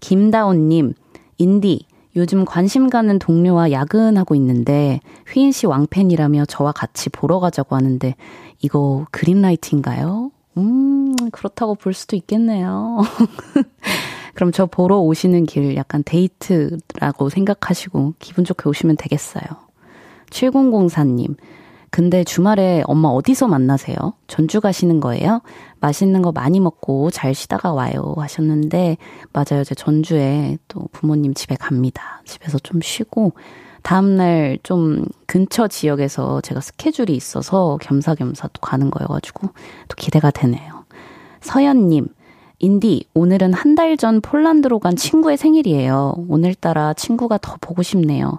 [0.00, 0.94] 김다온님,
[1.38, 5.00] 인디, 요즘 관심 가는 동료와 야근하고 있는데
[5.32, 8.14] 휘인 씨 왕팬이라며 저와 같이 보러 가자고 하는데
[8.60, 10.30] 이거 green light인가요?
[10.58, 12.98] 음, 그렇다고 볼 수도 있겠네요.
[14.34, 19.69] 그럼 저 보러 오시는 길 약간 데이트라고 생각하시고 기분 좋게 오시면 되겠어요.
[20.30, 21.36] 7004님,
[21.90, 23.96] 근데 주말에 엄마 어디서 만나세요?
[24.28, 25.40] 전주 가시는 거예요?
[25.80, 28.96] 맛있는 거 많이 먹고 잘 쉬다가 와요 하셨는데,
[29.32, 29.64] 맞아요.
[29.64, 32.22] 제 전주에 또 부모님 집에 갑니다.
[32.24, 33.32] 집에서 좀 쉬고,
[33.82, 40.84] 다음날 좀 근처 지역에서 제가 스케줄이 있어서 겸사겸사 또 가는 거여가지고 또 기대가 되네요.
[41.40, 42.08] 서연님,
[42.58, 46.14] 인디, 오늘은 한 달 전 폴란드로 간 친구의 생일이에요.
[46.28, 48.38] 오늘따라 친구가 더 보고 싶네요.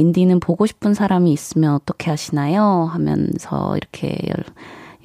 [0.00, 2.88] 인디는 보고 싶은 사람이 있으면 어떻게 하시나요?
[2.90, 4.16] 하면서 이렇게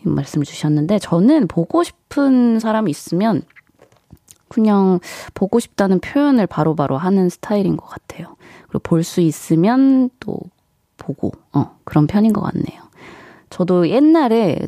[0.03, 3.41] 말씀을 주셨는데, 저는 보고 싶은 사람이 있으면
[4.47, 4.99] 그냥
[5.33, 8.35] 보고 싶다는 표현을 바로바로 바로 하는 스타일인 것 같아요.
[8.67, 10.39] 그리고 볼 수 있으면 또
[10.97, 12.81] 보고, 어, 그런 편인 것 같네요.
[13.49, 14.59] 저도 옛날에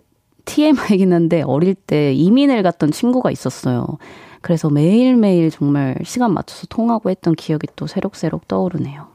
[0.46, 3.98] TMI이긴 한데 어릴 때 이민을 갔던 친구가 있었어요.
[4.42, 9.08] 그래서 매일매일 정말 시간 맞춰서 통하고 했던 기억이 또 새록새록 떠오르네요.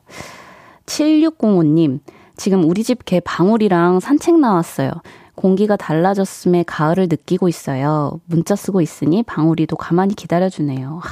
[0.97, 2.01] 7605님,
[2.37, 4.91] 지금 우리 집 개 방울이랑 산책 나왔어요.
[5.35, 8.21] 공기가 달라졌음에 가을을 느끼고 있어요.
[8.27, 11.01] 문자 쓰고 있으니 방울이도 가만히 기다려주네요.
[11.03, 11.11] 하,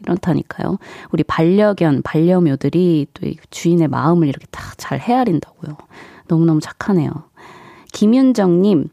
[0.00, 0.78] 이렇다니까요.
[1.12, 5.76] 우리 반려견, 반려묘들이 또 주인의 마음을 이렇게 다 잘 헤아린다고요.
[6.28, 7.10] 너무너무 착하네요.
[7.92, 8.88] 김윤정님,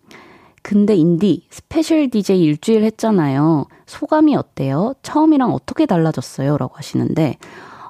[0.61, 3.65] 근데 인디, 스페셜 DJ 일주일 했잖아요.
[3.87, 4.93] 소감이 어때요?
[5.01, 6.57] 처음이랑 어떻게 달라졌어요?
[6.57, 7.37] 라고 하시는데,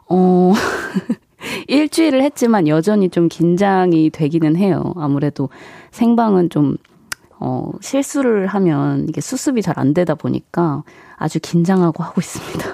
[0.07, 0.53] 어,
[1.67, 4.93] 일주일을 했지만 여전히 좀 긴장이 되기는 해요.
[4.97, 5.49] 아무래도
[5.91, 6.77] 생방은 좀,
[7.39, 10.83] 어, 실수를 하면 이게 수습이 잘 안 되다 보니까
[11.15, 12.65] 아주 긴장하고 하고 있습니다.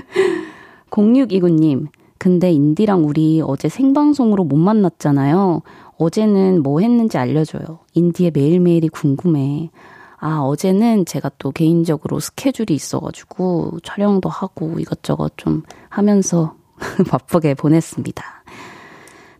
[0.90, 1.86] 0629님,
[2.18, 5.62] 근데 인디랑 우리 어제 생방송으로 못 만났잖아요.
[5.98, 7.80] 어제는 뭐 했는지 알려줘요.
[7.94, 9.70] 인디의 매일매일이 궁금해.
[10.18, 16.55] 아, 어제는 제가 또 개인적으로 스케줄이 있어가지고 촬영도 하고 이것저것 좀 하면서
[17.08, 18.24] 바쁘게 보냈습니다.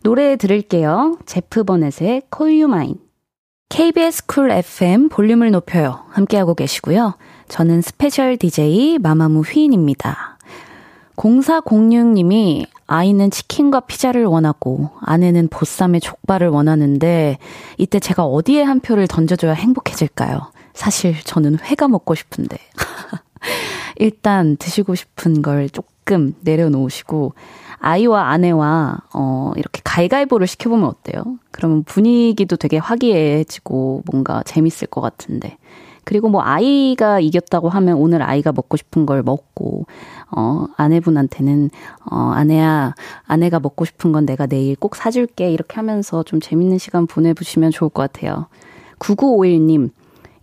[0.02, 1.18] 노래 들을게요.
[1.26, 2.94] 제프 버넷의 Call You Mine.
[3.68, 6.04] KBS 쿨 FM 볼륨을 높여요.
[6.10, 7.16] 함께하고 계시고요.
[7.48, 10.38] 저는 스페셜 DJ 마마무 휘인입니다.
[11.16, 17.38] 0406님이 아이는 치킨과 피자를 원하고 아내는 보쌈에 족발을 원하는데
[17.78, 20.52] 이때 제가 어디에 한 표를 던져줘야 행복해질까요?
[20.74, 22.58] 사실 저는 회가 먹고 싶은데.
[23.96, 25.95] 일단 드시고 싶은 걸 조금
[26.40, 27.34] 내려놓으시고
[27.78, 31.38] 아이와 아내와 어 이렇게 가위가위보를 시켜보면 어때요?
[31.50, 35.56] 그러면 분위기도 되게 화기애애해지고 뭔가 재밌을 것 같은데.
[36.04, 39.86] 그리고 뭐 아이가 이겼다고 하면 오늘 아이가 먹고 싶은 걸 먹고
[40.30, 41.70] 어 아내분한테는
[42.08, 42.94] 어 아내야
[43.26, 47.90] 아내가 먹고 싶은 건 내가 내일 꼭 사줄게 이렇게 하면서 좀 재밌는 시간 보내보시면 좋을
[47.90, 48.46] 것 같아요.
[49.00, 49.90] 9951님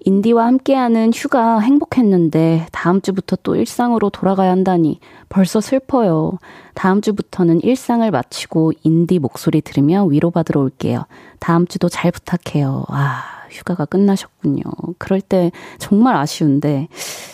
[0.05, 6.39] 인디와 함께하는 휴가 행복했는데 다음 주부터 또 일상으로 돌아가야 한다니 벌써 슬퍼요.
[6.73, 11.05] 다음 주부터는 일상을 마치고 인디 목소리 들으며 위로받으러 올게요.
[11.39, 12.85] 다음 주도 잘 부탁해요.
[12.89, 14.63] 아, 휴가가 끝나셨군요.
[14.97, 16.87] 그럴 때 정말 아쉬운데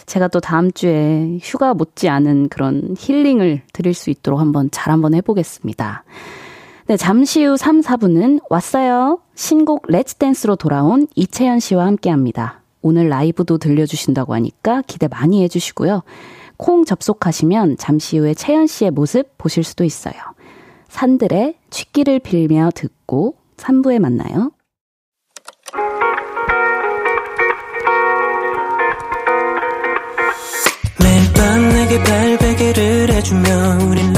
[0.06, 5.14] 제가 또 다음 주에 휴가 못지 않은 그런 힐링을 드릴 수 있도록 한번 잘 한번
[5.16, 6.04] 해보겠습니다.
[6.90, 9.20] 네, 잠시 후 3, 4부는 왔어요.
[9.36, 12.64] 신곡 Let's Dance로 돌아온 이채연 씨와 함께 합니다.
[12.82, 16.02] 오늘 라이브도 들려주신다고 하니까 기대 많이 해주시고요.
[16.58, 20.16] 콩 접속하시면 잠시 후에 채연 씨의 모습 보실 수도 있어요.
[20.88, 24.52] 산들의 취기를 빌며 듣고 3부에 만나요.
[31.04, 34.12] 매일 밤 내게 발베개를 해주며 우린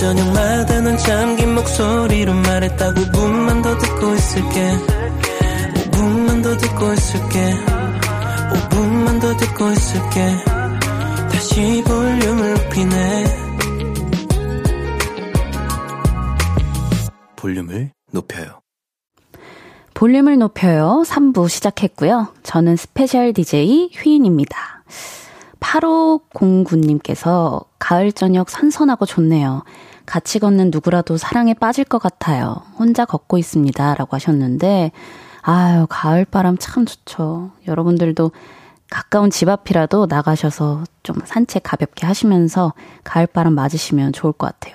[0.00, 4.78] 저녁마다 넌 잠긴 목소리로 말했다 5분만 더 듣고 있을게.
[5.90, 7.54] 5분만 더 듣고 있을게.
[8.50, 10.36] 5분만 더 듣고 있을게.
[11.30, 13.24] 다시 볼륨을 높이네.
[17.36, 18.62] 볼륨을 높여요.
[19.92, 21.02] 볼륨을 높여요.
[21.06, 22.28] 3부 시작했고요.
[22.42, 24.82] 저는 special DJ 휘인입니다.
[25.60, 29.62] 8509님께서 가을 저녁 선선하고 좋네요.
[30.10, 32.62] 같이 걷는 누구라도 사랑에 빠질 것 같아요.
[32.76, 33.94] 혼자 걷고 있습니다.
[33.94, 34.90] 라고 하셨는데,
[35.40, 37.52] 아유, 가을바람 참 좋죠.
[37.68, 38.32] 여러분들도
[38.90, 44.74] 가까운 집 앞이라도 나가셔서 좀 산책 가볍게 하시면서 가을바람 맞으시면 좋을 것 같아요.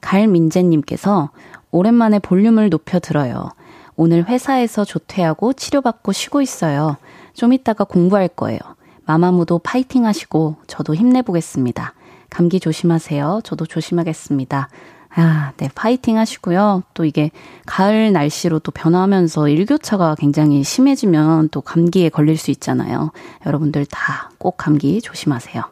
[0.00, 1.28] 갈민재님께서
[1.70, 3.50] 오랜만에 볼륨을 높여 들어요.
[3.96, 6.96] 오늘 회사에서 조퇴하고 치료받고 쉬고 있어요.
[7.34, 8.60] 좀 이따가 공부할 거예요.
[9.04, 11.92] 마마무도 파이팅 하시고 저도 힘내보겠습니다.
[12.34, 13.42] 감기 조심하세요.
[13.44, 14.68] 저도 조심하겠습니다.
[15.16, 16.82] 아, 네, 파이팅 하시고요.
[16.92, 17.30] 또 이게
[17.66, 23.12] 가을 날씨로 또 변화하면서 일교차가 굉장히 심해지면 또 감기에 걸릴 수 있잖아요.
[23.46, 25.62] 여러분들 다 꼭 감기 조심하세요.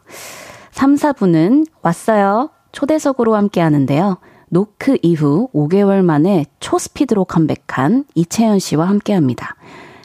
[0.71, 2.49] 3, 4분은 왔어요.
[2.71, 4.17] 초대석으로 함께 하는데요.
[4.49, 9.55] 노크 이후 5개월 만에 초스피드로 컴백한 이채연 씨와 함께 합니다.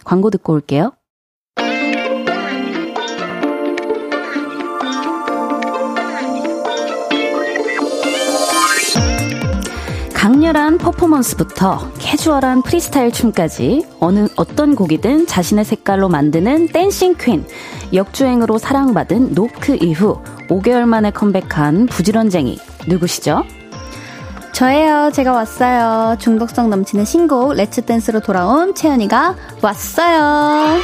[0.04, 0.92] 광고 듣고 올게요.
[10.18, 17.46] 강렬한 퍼포먼스부터 캐주얼한 프리스타일 춤까지 어느 어떤 곡이든 자신의 색깔로 만드는 dancing queen.
[17.94, 23.44] 역주행으로 사랑받은 노크 이후 5개월 만에 컴백한 부지런쟁이 누구시죠?
[24.50, 25.12] 저예요.
[25.14, 26.16] 제가 왔어요.
[26.18, 30.80] 중독성 넘치는 신곡 Let's Dance로 돌아온 채연이가 왔어요.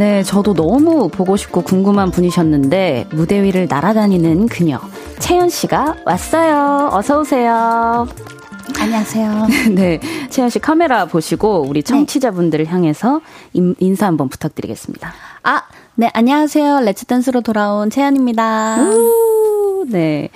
[0.00, 4.80] 네, 저도 너무 보고 싶고 궁금한 분이셨는데 무대 위를 날아다니는 그녀
[5.18, 6.88] 채연 씨가 왔어요.
[6.90, 8.08] 어서 오세요.
[8.80, 9.46] 안녕하세요.
[9.76, 11.92] 네, 채연 씨 카메라 보시고 우리 네.
[11.92, 13.20] 청취자분들을 향해서
[13.52, 15.12] 인, 인사 한번 부탁드리겠습니다.
[15.42, 15.64] 아,
[15.96, 16.80] 네, 안녕하세요.
[16.80, 18.78] Let's Dance로 돌아온 채연입니다.
[19.90, 20.30] 네.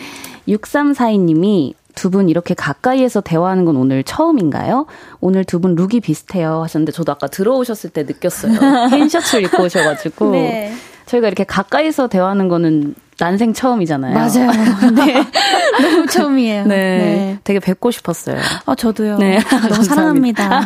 [0.47, 4.87] 6342님이 두 분 이렇게 가까이에서 대화하는 건 오늘 처음인가요?
[5.21, 8.53] 오늘 두 분 룩이 비슷해요 하셨는데 저도 아까 들어오셨을 때 느꼈어요.
[8.91, 10.31] 흰 셔츠를 입고 오셔가지고.
[10.33, 10.73] 네.
[11.07, 14.15] 저희가 이렇게 가까이서 대화하는 거는 난생 처음이잖아요.
[14.15, 14.51] 맞아요.
[14.97, 15.25] 네.
[15.81, 16.65] 너무 처음이에요.
[16.65, 16.77] 네.
[16.77, 17.39] 네.
[17.45, 18.39] 되게 뵙고 싶었어요.
[18.67, 19.19] 어, 저도요.
[19.19, 19.39] 네.
[19.69, 20.63] 너무 사랑합니다.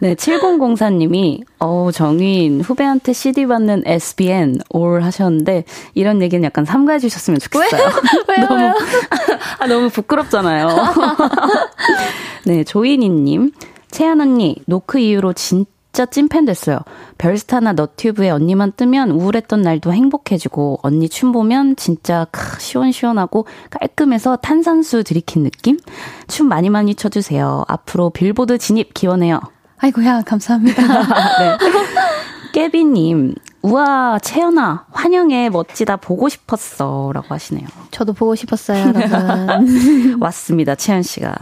[0.00, 7.38] 네, 7004님이, 어 정인, 후배한테 CD 받는 SBN, 올 하셨는데, 이런 얘기는 약간 삼가해 주셨으면
[7.40, 7.82] 좋겠어요.
[8.28, 8.46] 왜요?
[8.48, 8.74] 너무,
[9.58, 10.68] 아, 너무 부끄럽잖아요.
[12.44, 13.52] 네, 조인이님,
[13.90, 16.78] 채연 언니, 노크 이후로 진짜 진짜 찐팬 됐어요.
[17.16, 25.02] 별스타나 너튜브에 언니만 뜨면 우울했던 날도 행복해지고 언니 춤 보면 진짜 크, 시원시원하고 깔끔해서 탄산수
[25.04, 25.78] 들이킨 느낌?
[26.28, 27.64] 춤 많이 많이 춰주세요.
[27.66, 29.40] 앞으로 빌보드 진입 기원해요.
[29.78, 30.82] 아이고야 감사합니다.
[31.38, 31.58] 네.
[32.52, 37.10] 깨비님 우와, 채연아, 환영해, 멋지다, 보고 싶었어.
[37.12, 37.66] 라고 하시네요.
[37.90, 40.16] 저도 보고 싶었어요, 여러분.
[40.20, 41.34] 왔습니다, 채연 씨가.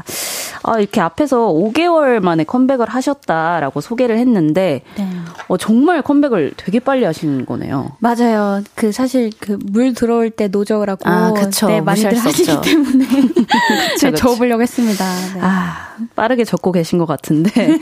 [0.62, 5.08] 아, 이렇게 앞에서 5개월 만에 컴백을 하셨다라고 소개를 했는데, 네.
[5.48, 7.92] 어, 정말 컴백을 되게 빨리 하시는 거네요.
[8.00, 8.62] 맞아요.
[8.74, 11.08] 그 사실 그 물 들어올 때 노저라고.
[11.08, 11.66] 아, 그쵸.
[11.68, 13.06] 네, 많이들 하시기 때문에.
[13.94, 14.14] 그쵸, 그쵸.
[14.16, 15.04] 접으려고 했습니다.
[15.34, 15.40] 네.
[15.42, 17.78] 아, 빠르게 접고 계신 것 같은데.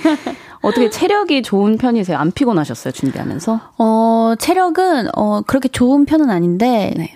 [0.64, 2.18] 어떻게 체력이 좋은 편이세요?
[2.18, 3.60] 안 피곤하셨어요, 준비하면서?
[3.78, 7.14] 어, 체력은, 어, 그렇게 좋은 편은 아닌데, 네.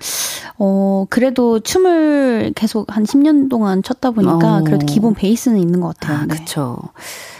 [0.58, 4.64] 어, 그래도 춤을 계속 한 10년 동안 췄다 보니까, 어.
[4.64, 6.18] 그래도 기본 베이스는 있는 것 같아요.
[6.18, 6.34] 아, 네.
[6.34, 6.78] 그쵸.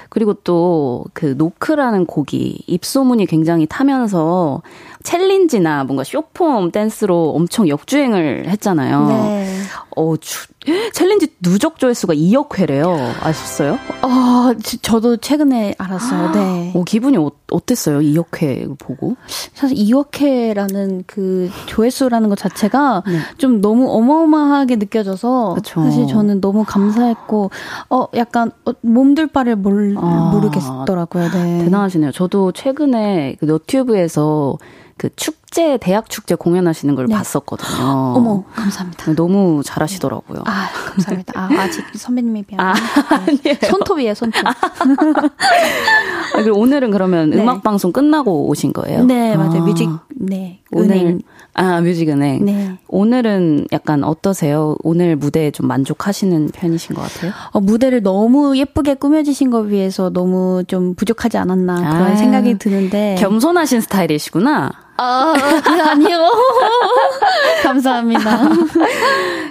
[0.09, 4.63] 그리고 또 그 노크라는 곡이 입소문이 굉장히 타면서
[5.03, 9.07] 챌린지나 뭔가 쇼폼 댄스로 엄청 역주행을 했잖아요.
[9.07, 9.55] 네.
[9.97, 10.47] 어, 주,
[10.93, 12.97] 챌린지 누적 조회수가 2억 회래요.
[13.23, 13.79] 아셨어요?
[14.03, 16.31] 어, 저 도 최근에 알았어요.
[16.35, 16.73] 네.
[16.75, 18.01] 어, 기분이 어, 어땠어요?
[18.01, 19.17] 2억 회 보고?
[19.55, 23.19] 사실 2억 회라는 그 조회수라는 것 자체가 네.
[23.39, 25.83] 좀 너무 어마어마하게 느껴져서 그쵸.
[25.83, 27.51] 사실 저는 너무 감사했고
[27.91, 31.31] 어 약간 어, 몸둘 바를 몰, 아, 모르겠더라고요.
[31.31, 31.59] 네.
[31.65, 32.13] 대단하시네요.
[32.13, 34.59] 저도 최근에 그 너튜브에서
[34.99, 37.15] 그 축제 대학 축제 공연하시는 걸 네.
[37.15, 37.87] 봤었거든요.
[38.17, 39.15] 어머 감사합니다.
[39.15, 40.43] 너무 잘하시더라고요.
[40.45, 41.33] 아 감사합니다.
[41.41, 43.55] 아, 아직 선배님에 비하면 아, 네.
[43.55, 44.45] 손톱이에요 손톱.
[44.45, 44.55] 아,
[46.35, 47.39] 그리고 오늘은 그러면 네.
[47.41, 49.05] 음악 방송 끝나고 오신 거예요?
[49.05, 49.63] 네 맞아요.
[49.63, 51.21] 아, 뮤직 네 오늘 은행.
[51.55, 52.45] 아 뮤직 은행.
[52.45, 52.79] 네.
[52.89, 54.77] 오늘은 약간 어떠세요?
[54.83, 57.33] 오늘 무대에 좀 만족하시는 편이신 것 같아요?
[57.53, 63.17] 어, 무대를 너무 예쁘게 꾸며주신 거 위해서 너무 좀 부족하지 않았나 그런 아, 생각이 드는데
[63.19, 64.88] 겸손하신 스타일이시구나.
[65.01, 65.33] 아,
[65.91, 66.29] 아니요.
[67.63, 68.49] 감사합니다.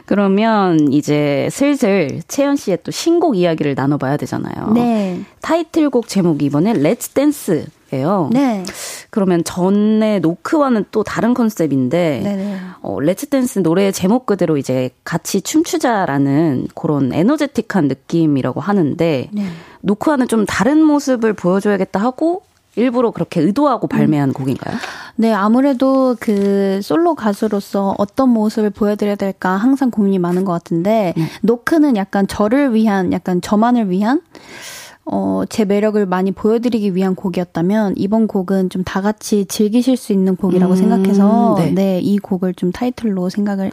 [0.05, 4.71] 그러면 이제 슬슬 채연 씨의 또 신곡 이야기를 나눠봐야 되잖아요.
[4.73, 5.21] 네.
[5.41, 8.29] 타이틀곡 제목이 이번에 Let's Dance예요.
[8.33, 8.65] 네.
[9.09, 12.57] 그러면 전에 노크와는 또 다른 컨셉인데, 네네.
[12.81, 19.43] 어, Let's Dance 노래 제목 그대로 이제 같이 춤추자라는 그런 에너제틱한 느낌이라고 하는데, 네.
[19.79, 22.43] 노크와는 좀 다른 모습을 보여줘야겠다 하고
[22.77, 24.33] 일부러 그렇게 의도하고 발매한 음.
[24.33, 24.75] 곡인가요?
[25.15, 31.23] 네, 아무래도 그 솔로 가수로서 어떤 모습을 보여드려야 될까 항상 고민이 많은 것 같은데, 네.
[31.41, 34.21] 노크는 약간 저를 위한, 약간 저만을 위한,
[35.05, 40.35] 어, 제 매력을 많이 보여드리기 위한 곡이었다면, 이번 곡은 좀 다 같이 즐기실 수 있는
[40.35, 41.71] 곡이라고 음, 생각해서, 네.
[41.71, 43.71] 네, 이 곡을 좀 타이틀로 생각을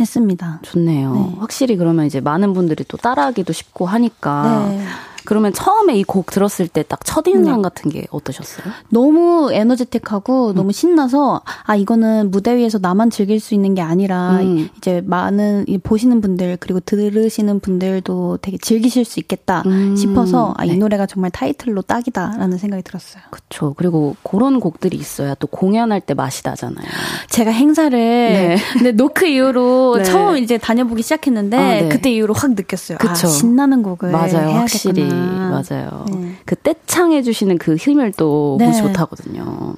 [0.00, 0.60] 했습니다.
[0.62, 1.14] 좋네요.
[1.14, 1.36] 네.
[1.38, 4.66] 확실히 그러면 이제 많은 분들이 또 따라하기도 쉽고 하니까.
[4.68, 4.80] 네.
[5.24, 7.62] 그러면 처음에 이 곡 들었을 때 딱 첫인상 네.
[7.62, 8.72] 같은 게 어떠셨어요?
[8.88, 10.54] 너무 에너제틱하고 음.
[10.54, 14.68] 너무 신나서 아 이거는 무대 위에서 나만 즐길 수 있는 게 아니라 음.
[14.76, 19.94] 이제 많은 보시는 분들 그리고 들으시는 분들도 되게 즐기실 수 있겠다 음.
[19.96, 20.76] 싶어서 아, 이 네.
[20.76, 23.22] 노래가 정말 타이틀로 딱이다라는 생각이 들었어요.
[23.30, 23.74] 그렇죠.
[23.76, 26.86] 그리고 그런 곡들이 있어야 또 공연할 때 맛이 나잖아요.
[27.28, 28.56] 제가 행사를 네.
[28.72, 30.04] 근데 노크 이후로 네.
[30.04, 31.88] 처음 이제 다녀보기 시작했는데 아, 네.
[31.88, 32.98] 그때 이후로 확 느꼈어요.
[32.98, 33.12] 그쵸.
[33.12, 34.50] 아, 신나는 곡을 맞아요.
[34.58, 36.06] 확실히 맞아요.
[36.12, 36.34] 네.
[36.44, 38.66] 그 떼창해 주시는 그 힘을 또 네.
[38.66, 39.74] 무시 못하거든요.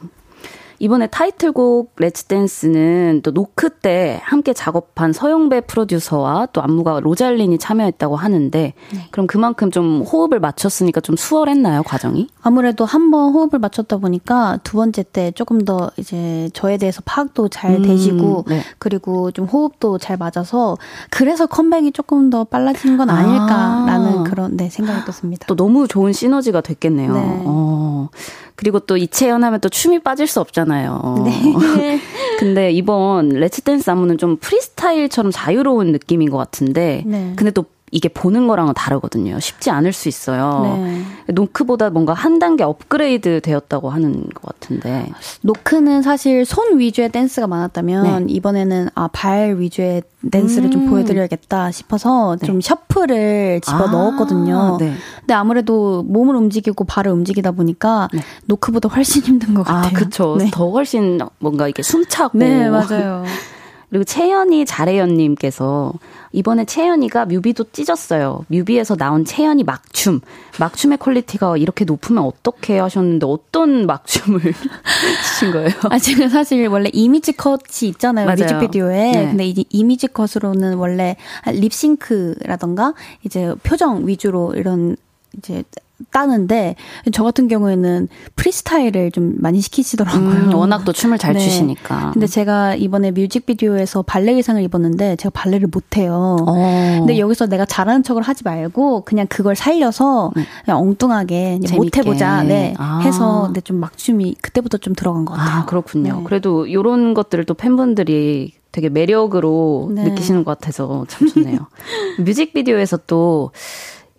[0.83, 8.17] 이번에 타이틀곡 Let's Dance는 또 노크 때 함께 작업한 서영배 프로듀서와 또 안무가 로잘린이 참여했다고
[8.17, 9.09] 하는데 네.
[9.13, 12.27] 그럼 그만큼 좀 호흡을 맞췄으니까 좀 수월했나요 과정이?
[12.43, 17.49] 아무래도 한 번 호흡을 맞췄다 보니까 두 번째 때 조금 더 이제 저에 대해서 파악도
[17.49, 18.63] 잘 음, 되시고 네.
[18.79, 20.79] 그리고 좀 호흡도 잘 맞아서
[21.11, 24.23] 그래서 컴백이 조금 더 빨라진 건 아닐까라는 아.
[24.25, 25.47] 그런 네 생각이 들었습니다.
[25.47, 27.13] 또 너무 좋은 시너지가 됐겠네요.
[27.13, 27.21] 네.
[27.45, 28.09] 어.
[28.57, 31.23] 그리고 또 이채연 하면 또 춤이 빠질 수 없잖아요.
[31.25, 32.01] 네.
[32.39, 37.33] 근데 이번 Let's Dance 안무는 좀 프리스타일처럼 자유로운 느낌인 것 같은데, 네.
[37.37, 39.39] 근데 또 이게 보는 거랑은 다르거든요.
[39.39, 40.63] 쉽지 않을 수 있어요.
[40.65, 41.03] 네.
[41.35, 45.11] 노크보다 뭔가 한 단계 업그레이드 되었다고 하는 것 같은데.
[45.43, 48.33] 노크는 사실 손 위주의 댄스가 많았다면 네.
[48.33, 50.71] 이번에는 아, 발 위주의 댄스를 음.
[50.71, 52.47] 좀 보여드려야겠다 싶어서 네.
[52.47, 54.79] 좀 shuffle을 집어 아, 넣었거든요.
[54.81, 54.95] 네.
[55.21, 58.21] 근데 아무래도 몸을 움직이고 발을 움직이다 보니까 네.
[58.47, 59.91] 노크보다 훨씬 힘든 것 아, 같아요.
[59.91, 60.37] 아, 그쵸.
[60.39, 60.51] 네.
[60.51, 62.39] 더 훨씬 뭔가 이게 숨차고.
[62.39, 63.25] 네, 맞아요.
[63.93, 65.93] 그리고 채연이 잘해연님께서
[66.33, 68.47] 이번에 채연이가 뮤비도 찢었어요.
[68.49, 70.23] 뮤비에서 나온 채연이 막춤.
[70.59, 75.69] 막춤의 퀄리티가 이렇게 높으면 어떡해 하셨는데 어떤 막춤을 추신 거예요?
[75.91, 78.25] 아, 제가 사실 원래 이미지 컷이 있잖아요.
[78.25, 78.39] 맞아요.
[78.39, 79.13] 뮤직비디오에.
[79.13, 79.27] 네.
[79.27, 82.95] 근데 이제 이미지 컷으로는 원래 립싱크라던가
[83.27, 84.97] 이제 표정 위주로 이런
[85.39, 85.65] 이제
[86.11, 86.75] 따는데
[87.13, 90.31] 저 같은 경우에는 프리스타일을 좀 많이 시키시더라고요.
[90.31, 91.41] 음, 워낙 또 춤을 잘 네.
[91.41, 92.11] 추시니까.
[92.13, 96.37] 근데 제가 이번에 뮤직비디오에서 발레 의상을 입었는데 제가 발레를 못해요.
[96.41, 96.45] 오.
[96.49, 96.97] 어.
[96.99, 100.45] 근데 여기서 내가 잘하는 척을 하지 말고 그냥 그걸 살려서 네.
[100.65, 103.01] 그냥 엉뚱하게 못해보자 네, 아.
[103.01, 105.61] 해서 근데 좀 막춤이 그때부터 좀 들어간 것 같아요.
[105.61, 106.17] 아, 그렇군요.
[106.19, 106.23] 네.
[106.25, 110.05] 그래도 이런 것들을 또 팬분들이 되게 매력으로 네.
[110.05, 111.67] 느끼시는 것 같아서 참 좋네요.
[112.25, 113.51] 뮤직비디오에서 또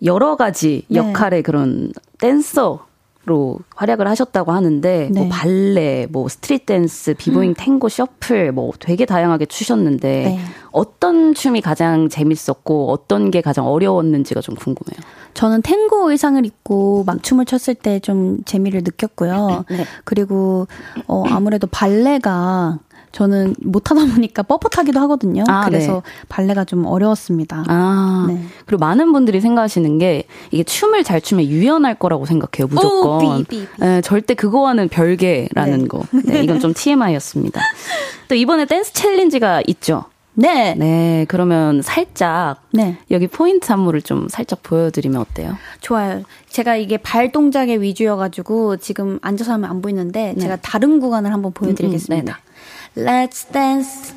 [0.02, 0.98] 여러 가지 네.
[0.98, 2.86] 역할의 그런 댄서
[3.26, 5.20] 로 활약을 하셨다고 하는데 뭐 네.
[5.20, 7.54] 뭐 발레, 뭐 street 댄스, 비보잉, 음.
[7.56, 10.38] 탱고, shuffle 뭐 되게 다양하게 추셨는데 네.
[10.72, 15.00] 어떤 춤이 가장 재밌었고 어떤 게 가장 어려웠는지가 좀 궁금해요.
[15.32, 19.64] 저는 탱고 의상을 입고 막 춤을 췄을 때 좀 재미를 느꼈고요.
[19.70, 19.86] 네.
[20.04, 20.66] 그리고
[21.06, 22.78] 어 아무래도 발레가
[23.14, 25.44] 저는 못하다 보니까 뻣뻣하기도 하거든요.
[25.46, 26.26] 아, 그래서 네.
[26.28, 27.64] 발레가 좀 어려웠습니다.
[27.68, 28.44] 아, 네.
[28.66, 33.36] 그리고 많은 분들이 생각하시는 게 이게 춤을 잘 추면 유연할 거라고 생각해요, 무조건.
[33.36, 33.68] 오, 비, 비, 비.
[33.78, 35.86] 네, 절대 그거와는 별개라는 네.
[35.86, 36.02] 거.
[36.24, 37.60] 네, 이건 좀 TMI였습니다.
[38.26, 40.06] 또 이번에 댄스 챌린지가 있죠.
[40.34, 40.74] 네.
[40.76, 41.24] 네.
[41.28, 42.98] 그러면 살짝 네.
[43.12, 45.56] 여기 포인트 안무를 좀 살짝 보여드리면 어때요?
[45.80, 46.22] 좋아요.
[46.48, 50.40] 제가 이게 발 동작의 위주여가지고 지금 앉아서 하면 안 보이는데 네.
[50.40, 52.32] 제가 다른 구간을 한번 보여드리겠습니다.
[52.32, 52.53] 음, 음,
[52.96, 54.14] Let's dance.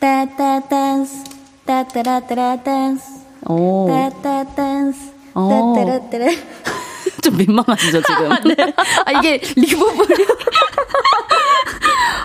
[0.00, 1.12] Da da dance.
[1.66, 3.04] Da da da da dance.
[3.46, 3.86] 오.
[3.88, 4.98] Da da dance.
[5.34, 5.74] 오.
[5.76, 6.26] Da da da da.
[7.22, 8.32] 좀 민망하시죠 지금?
[8.32, 8.54] 아, 네.
[9.04, 10.16] 아 이게 리버블이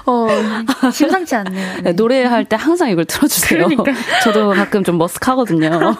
[0.05, 0.27] 어
[0.91, 1.75] 심상치 않네요.
[1.77, 1.81] 네.
[1.83, 3.67] 네, 노래할 때 항상 이걸 틀어주세요.
[3.67, 3.93] 그러니까.
[4.23, 5.97] 저도 가끔 좀 머쓱하거든요.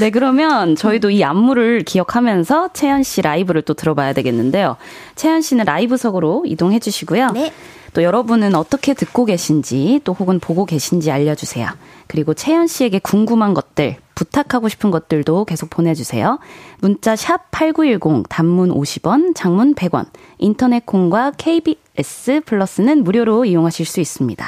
[0.00, 4.76] 네 그러면 저희도 이 안무를 기억하면서 채연 씨 라이브를 또 들어봐야 되겠는데요.
[5.16, 7.30] 채연 씨는 라이브석으로 이동해 주시고요.
[7.32, 7.52] 네.
[7.94, 11.68] 또 여러분은 어떻게 듣고 계신지 또 혹은 보고 계신지 알려주세요.
[12.06, 16.38] 그리고 채연 씨에게 궁금한 것들, 부탁하고 싶은 것들도 계속 보내주세요.
[16.80, 20.06] 문자 샵 8910, 단문 50원, 장문 100원,
[20.38, 24.46] 인터넷 콩과 KBS 플러스는 무료로 이용하실 수 있습니다.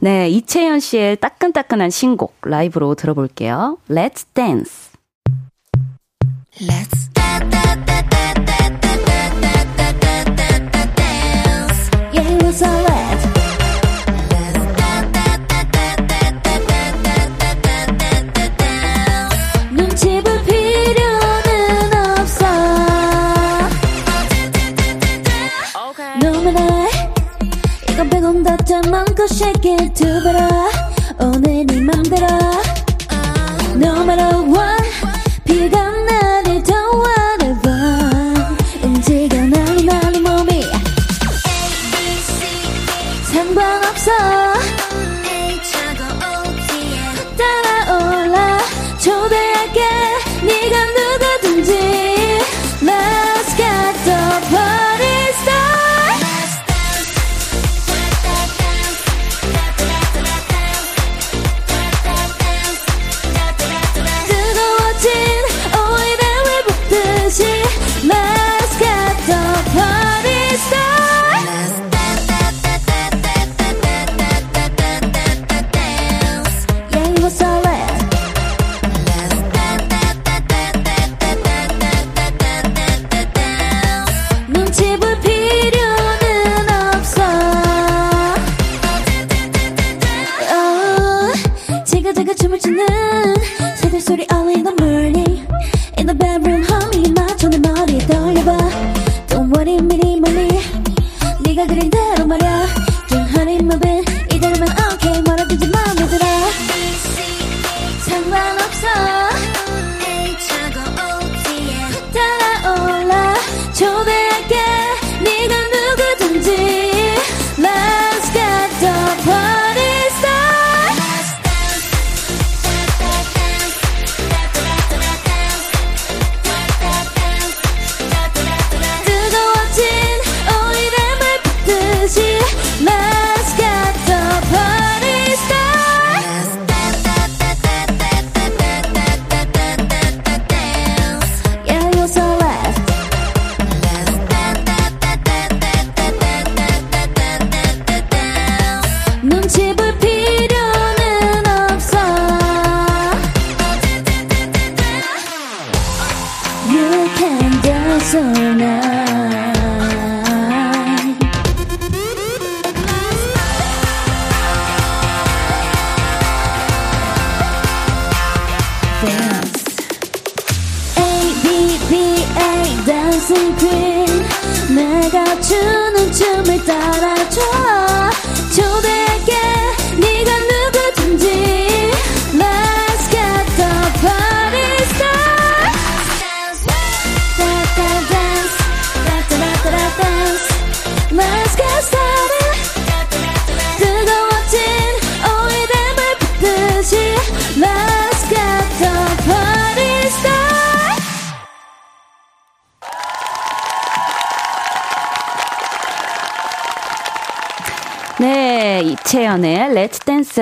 [0.00, 3.78] 네, 이채연 씨의 따끈따끈한 신곡 라이브로 들어볼게요.
[3.88, 4.90] Let's dance.
[6.60, 7.14] Let's
[26.20, 26.88] 너무나
[27.90, 30.53] 이건 빼곤 다짜 많고 쉐게 두 배로.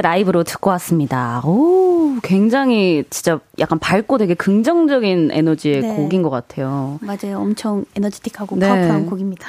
[0.02, 1.40] 라이브로 듣고 왔습니다.
[1.44, 5.96] 오, 굉장히 진짜 약간 밝고 되게 긍정적인 에너지의 네.
[5.96, 6.98] 곡인 것 같아요.
[7.00, 7.38] 맞아요.
[7.38, 8.68] 엄청 에너지틱하고 네.
[8.68, 9.46] 파워풀한 곡입니다.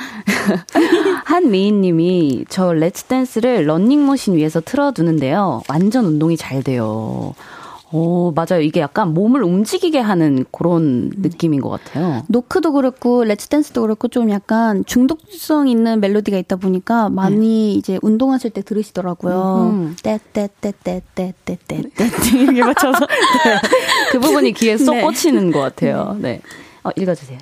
[1.25, 5.63] 한미인 님이 저 Let's Dance를 런닝머신 위에서 틀어두는데요.
[5.67, 7.33] 완전 운동이 잘 돼요.
[7.93, 8.61] 오, 맞아요.
[8.61, 12.23] 이게 약간 몸을 움직이게 하는 그런 느낌인 것 같아요.
[12.27, 17.73] 노크도 그렇고, Let's Dance도 그렇고, 좀 약간 중독성 있는 멜로디가 있다 보니까 많이 네.
[17.73, 19.91] 이제 운동하실 때 들으시더라고요.
[20.01, 21.83] 떼떼떼떼떼떼떼떼
[22.41, 22.99] 이렇게 맞춰서.
[22.99, 23.59] 네.
[24.11, 25.01] 그 부분이 귀에 쏙 네.
[25.01, 26.17] 꽂히는 것 같아요.
[26.19, 26.41] 네.
[26.83, 27.37] 어, 읽어주세요.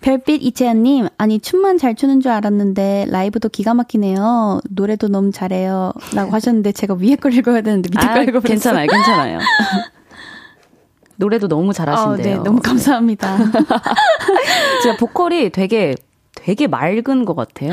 [0.00, 4.60] 별빛 이채연님, 아니, 춤만 잘 추는 줄 알았는데, 라이브도 기가 막히네요.
[4.70, 5.92] 노래도 너무 잘해요.
[6.14, 8.48] 라고 하셨는데, 제가 위에 걸 읽어야 되는데, 밑에 아, 걸 읽어버렸어요.
[8.48, 9.38] 괜찮아요, 괜찮아요.
[11.16, 12.34] 노래도 너무 잘하신대요.
[12.34, 13.36] 어, 네, 너무 감사합니다.
[14.82, 15.94] 진짜 보컬이 되게,
[16.34, 17.72] 되게 맑은 것 같아요.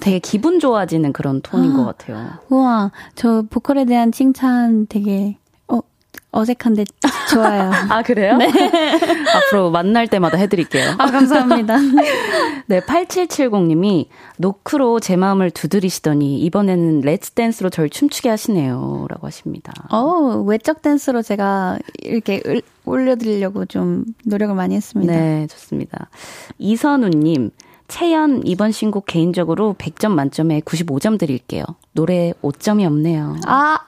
[0.00, 2.30] 되게 기분 좋아지는 그런 톤인 것 같아요.
[2.48, 5.36] 우와, 저 보컬에 대한 칭찬 되게
[6.30, 6.84] 어색한데
[7.32, 7.70] 좋아요.
[7.88, 8.36] 아, 그래요?
[8.36, 8.48] 네.
[9.34, 10.94] 앞으로 만날 때마다 해드릴게요.
[10.98, 11.76] 아, 감사합니다.
[12.66, 14.06] 네, 8770님이
[14.36, 19.06] 노크로 제 마음을 두드리시더니 이번에는 Let's Dance로 절 춤추게 하시네요.
[19.08, 19.72] 라고 하십니다.
[19.90, 22.42] 어, 외적 댄스로 제가 이렇게
[22.84, 25.12] 올려드리려고 좀 노력을 많이 했습니다.
[25.12, 26.10] 네, 좋습니다.
[26.58, 27.50] 이선우님,
[27.88, 31.64] 채연 이번 신곡 개인적으로 100점 만점에 95점 드릴게요.
[31.92, 33.36] 노래 5점이 없네요.
[33.46, 33.78] 아.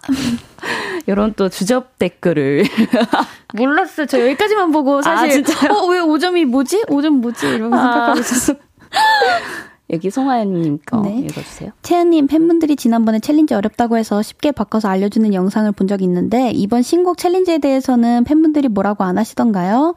[1.07, 2.64] 이런 또 주접 댓글을.
[3.55, 4.07] 몰랐어요.
[4.07, 5.44] 저 여기까지만 보고 사실.
[5.68, 6.84] 아, 어, 왜 5점이 뭐지?
[6.84, 7.46] 5점 뭐지?
[7.46, 7.92] 이러면서 아.
[7.92, 8.55] 생각하고 있었어.
[9.92, 11.18] 여기 송하연님 거 네.
[11.18, 11.72] 읽어주세요.
[11.82, 17.18] 채연님 팬분들이 지난번에 챌린지 어렵다고 해서 쉽게 바꿔서 알려주는 영상을 본 적이 있는데 이번 신곡
[17.18, 19.94] 챌린지에 대해서는 팬분들이 뭐라고 안 하시던가요?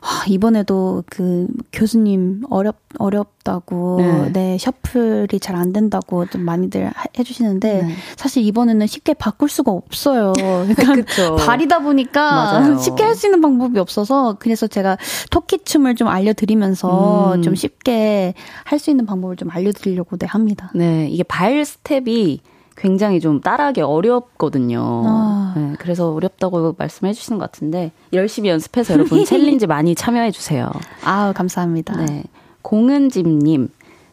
[0.00, 7.82] 아, 이번에도 그 교수님 어렵 어렵다고 네, 네 shuffle이 잘 안 된다고 좀 많이들 해주시는데
[7.82, 7.94] 네.
[8.16, 10.32] 사실 이번에는 쉽게 바꿀 수가 없어요.
[10.76, 12.78] 그러니까 발이다 보니까 맞아요.
[12.80, 14.96] 쉽게 할 수 있는 방법이 없어서 그래서 제가
[15.30, 17.42] 토끼 춤을 좀 알려드리면서 음.
[17.42, 18.34] 좀 쉽게
[18.64, 20.70] 할 수 있는 방법을 좀 알려드리려고 네 합니다.
[20.74, 22.40] 네, 이게 발 스텝이
[22.78, 25.02] 굉장히 좀 따라하기 어렵거든요.
[25.04, 25.52] 아.
[25.56, 30.70] 네, 그래서 어렵다고 말씀해 주시는 것 같은데 열심히 연습해서 여러분 챌린지 많이 참여해 주세요.
[31.04, 31.96] 아 감사합니다.
[32.04, 32.22] 네.
[32.62, 33.68] 공은집님,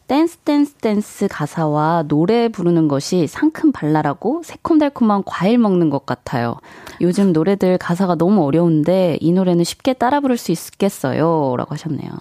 [0.07, 6.57] 댄스 댄스 댄스 가사와 노래 부르는 것이 상큼 발랄하고 새콤달콤한 과일 먹는 것 같아요.
[7.01, 11.55] 요즘 노래들 가사가 너무 어려운데 이 노래는 쉽게 따라 부를 수 있겠어요.
[11.57, 12.11] 라고 하셨네요.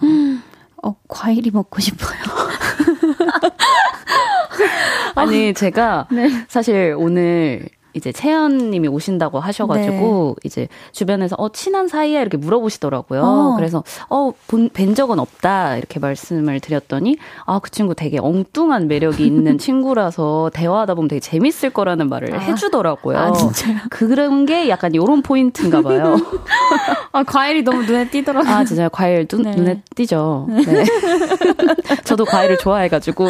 [0.83, 2.19] 어, 과일이 먹고 싶어요.
[5.15, 6.29] 아니, 제가 네.
[6.47, 10.47] 사실 오늘 이제 채연님이 오신다고 하셔가지고 네.
[10.47, 13.21] 이제 주변에서 어 친한 사이야 이렇게 물어보시더라고요.
[13.23, 13.55] 어.
[13.55, 20.51] 그래서 어뵌 적은 없다 이렇게 말씀을 드렸더니 아 그 친구 되게 엉뚱한 매력이 있는 친구라서
[20.53, 22.37] 대화하다 보면 되게 재밌을 거라는 말을 아.
[22.39, 23.17] 해주더라고요.
[23.17, 23.77] 아 진짜요?
[23.89, 26.15] 그런 게 약간 요런 포인트인가 봐요.
[27.11, 28.53] 아 과일이 너무 눈에 띄더라고요.
[28.53, 29.51] 아 진짜 과일 눈, 네.
[29.55, 30.47] 눈에 띄죠.
[30.49, 30.85] 네.
[32.03, 33.25] 저도 과일을 좋아해가지고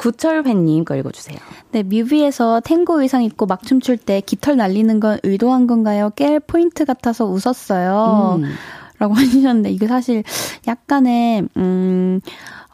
[0.00, 1.38] 구철배님 거 읽어주세요.
[1.72, 6.10] 네, 뮤비에서 탱고 의상 입고 막 춤출 때 깃털 날리는 건 의도한 건가요?
[6.14, 8.40] 깰 포인트 같아서 웃었어요.
[8.42, 8.50] 음.
[8.98, 10.22] 라고 하셨는데, 이거 사실
[10.66, 12.20] 약간의, 음,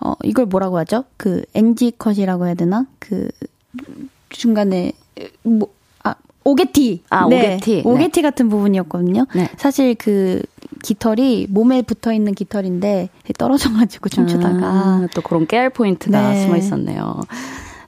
[0.01, 1.05] 어, 이걸 뭐라고 하죠?
[1.17, 2.87] 그, NG 컷이라고 해야 되나?
[2.99, 3.29] 그,
[4.31, 4.93] 중간에,
[5.45, 5.69] 뭐,
[6.03, 7.05] 아, 오게티.
[7.11, 7.39] 아, 네.
[7.39, 7.83] 오게티.
[7.85, 8.23] 오게티 네.
[8.23, 9.27] 같은 부분이었거든요.
[9.37, 9.49] 네.
[9.57, 10.43] 사실 그,
[10.83, 16.43] 깃털이 몸에 붙어 있는 깃털인데 떨어져가지고 춤추다가 아, 또 그런 깨알 포인트가 네.
[16.43, 17.21] 숨어 있었네요.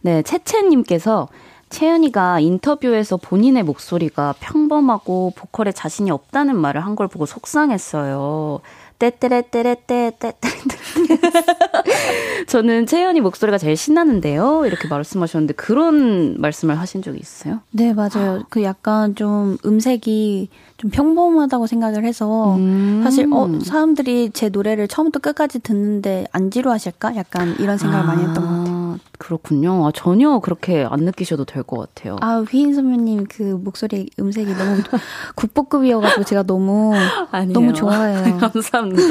[0.03, 1.29] 네, 채채님께서
[1.75, 8.61] 채연이가 인터뷰에서 본인의 목소리가 평범하고 보컬에 자신이 없다는 말을 한 걸 보고 속상했어요.
[9.01, 10.39] 떼떼레떼레떼떼떼
[12.47, 14.67] 저는 채연이 목소리가 제일 신나는데요.
[14.67, 17.59] 이렇게 말씀하셨는데 그런 말씀을 하신 적이 있어요?
[17.73, 18.45] 네, 맞아요.
[18.51, 23.01] 그 약간 좀 음색이 좀 평범하다고 생각을 해서 음.
[23.03, 27.17] 사실 어 사람들이 제 노래를 처음부터 끝까지 듣는데 안 지루하실까?
[27.17, 28.07] 약간 이런 생각을 아.
[28.07, 28.74] 많이 했던 것 같아요.
[29.19, 29.87] 그렇군요.
[29.87, 32.17] 아, 전혀 그렇게 안 느끼셔도 될 것 같아요.
[32.21, 34.77] 아, 휘인 선배님 그 목소리 음색이 너무
[35.37, 36.93] 국보급이어가지고 제가 너무
[37.31, 37.53] 아니에요.
[37.53, 38.37] 너무 좋아해요.
[38.39, 39.03] 감사합니다.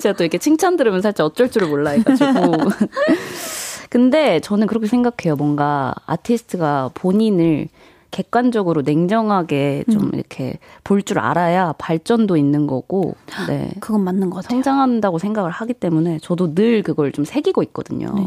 [0.00, 2.30] 제가 또 이렇게 칭찬 들으면 살짝 어쩔 줄을 몰라 해가지고.
[3.90, 5.36] 근데 저는 그렇게 생각해요.
[5.36, 7.68] 뭔가 아티스트가 본인을
[8.10, 10.10] 객관적으로 냉정하게 좀 음.
[10.14, 13.14] 이렇게 볼 줄 알아야 발전도 있는 거고,
[13.48, 13.70] 네.
[13.80, 14.48] 그건 맞는 것 같아요.
[14.56, 18.12] 성장한다고 생각을 하기 때문에 저도 늘 그걸 좀 새기고 있거든요.
[18.14, 18.26] 네.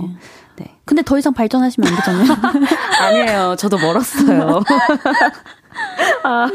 [0.60, 0.76] 네.
[0.86, 2.38] 근데 더 이상 발전하시면 안 되잖아요.
[3.02, 3.56] 아니에요.
[3.58, 4.62] 저도 멀었어요.
[6.24, 6.50] 아,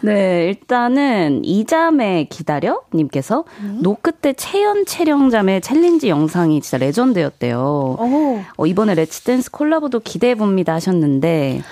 [0.00, 3.78] 네, 일단은 이자매 기다려 님께서 네.
[3.80, 7.96] 노크 때 채연 채령자매 챌린지 영상이 진짜 레전드였대요.
[7.98, 11.62] 어, 이번에 Let's Dance 콜라보도 기대해 봅니다 하셨는데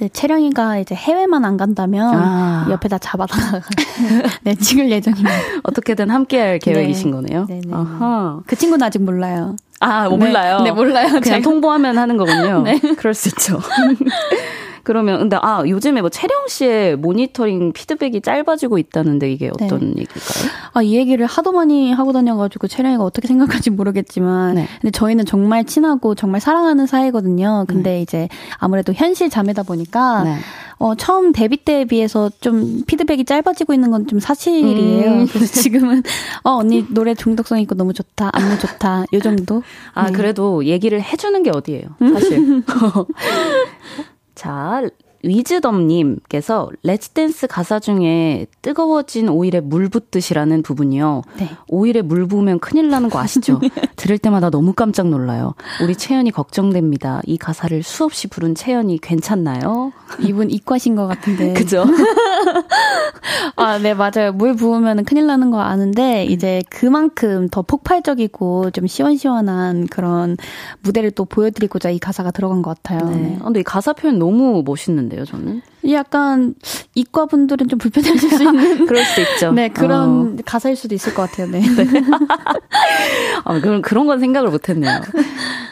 [0.00, 2.66] 이제 채령이가 이제 해외만 안 간다면 아.
[2.70, 3.60] 옆에다 잡아다가
[4.42, 5.30] 네 찍을 예정입니다.
[5.62, 7.16] 어떻게든 함께할 계획이신 네.
[7.16, 7.46] 거네요.
[7.46, 7.60] 네네.
[7.66, 8.40] 네, 아하.
[8.46, 9.56] 그 친구는 아직 몰라요.
[9.80, 10.58] 아 몰라요.
[10.58, 11.08] 네, 네 몰라요.
[11.08, 11.40] 그냥 제가.
[11.40, 12.62] 통보하면 하는 거군요.
[12.64, 12.78] 네.
[12.96, 13.60] 그럴 수 있죠.
[14.90, 19.66] 그러면 근데 아 요즘에 뭐 채령 씨의 모니터링 피드백이 짧아지고 있다는데 이게 네.
[19.66, 19.86] 어떤 네.
[20.00, 20.50] 얘기일까요?
[20.74, 24.66] 아 이 얘기를 하도 많이 하고 다녀가지고 채령이가 어떻게 생각할지 모르겠지만 네.
[24.80, 27.66] 근데 저희는 정말 친하고 정말 사랑하는 사이거든요.
[27.68, 28.02] 근데 네.
[28.02, 28.28] 이제
[28.58, 30.36] 아무래도 현실 자매다 보니까 네.
[30.78, 35.10] 어, 처음 데뷔 때에 비해서 좀 피드백이 짧아지고 있는 건 좀 사실이에요.
[35.10, 35.26] 음.
[35.28, 36.02] 그래서 지금은
[36.42, 39.62] 어 언니 노래 중독성 있고 너무 좋다, 안무 좋다 요 정도.
[39.94, 40.12] 아 네.
[40.12, 42.64] 그래도 얘기를 해주는 게 어디예요, 사실.
[44.40, 44.88] 자,
[45.22, 51.22] 위즈덤님께서 Let's Dance 가사 중에 뜨거워진 오일에 물 붓듯이라는 부분이요.
[51.38, 51.50] 네.
[51.68, 53.60] 오일에 물 부으면 큰일 나는 거 아시죠?
[53.96, 55.54] 들을 때마다 너무 깜짝 놀라요.
[55.82, 57.20] 우리 채연이 걱정됩니다.
[57.26, 59.92] 이 가사를 수없이 부른 채연이 괜찮나요?
[60.20, 61.52] 이분 이과신 것 같은데.
[61.54, 61.84] 그죠?
[63.56, 64.32] 아, 네, 맞아요.
[64.32, 70.36] 물 부으면 큰일 나는 거 아는데, 이제 그만큼 더 폭발적이고 좀 시원시원한 그런
[70.80, 73.10] 무대를 또 보여드리고자 이 가사가 들어간 것 같아요.
[73.10, 73.16] 네.
[73.16, 73.38] 네.
[73.42, 75.62] 근데 이 가사 표현 너무 멋있는데 요, 저는?
[75.90, 76.54] 약간
[76.94, 79.52] 이과 분들은 좀 불편해질 수 있는 그럴 수 있죠.
[79.52, 80.42] 네 그런 어.
[80.44, 81.48] 가사일 수도 있을 것 같아요.
[81.48, 81.60] 네.
[81.60, 81.86] 네.
[83.44, 85.00] 아, 그런 그런 건 생각을 못 했네요.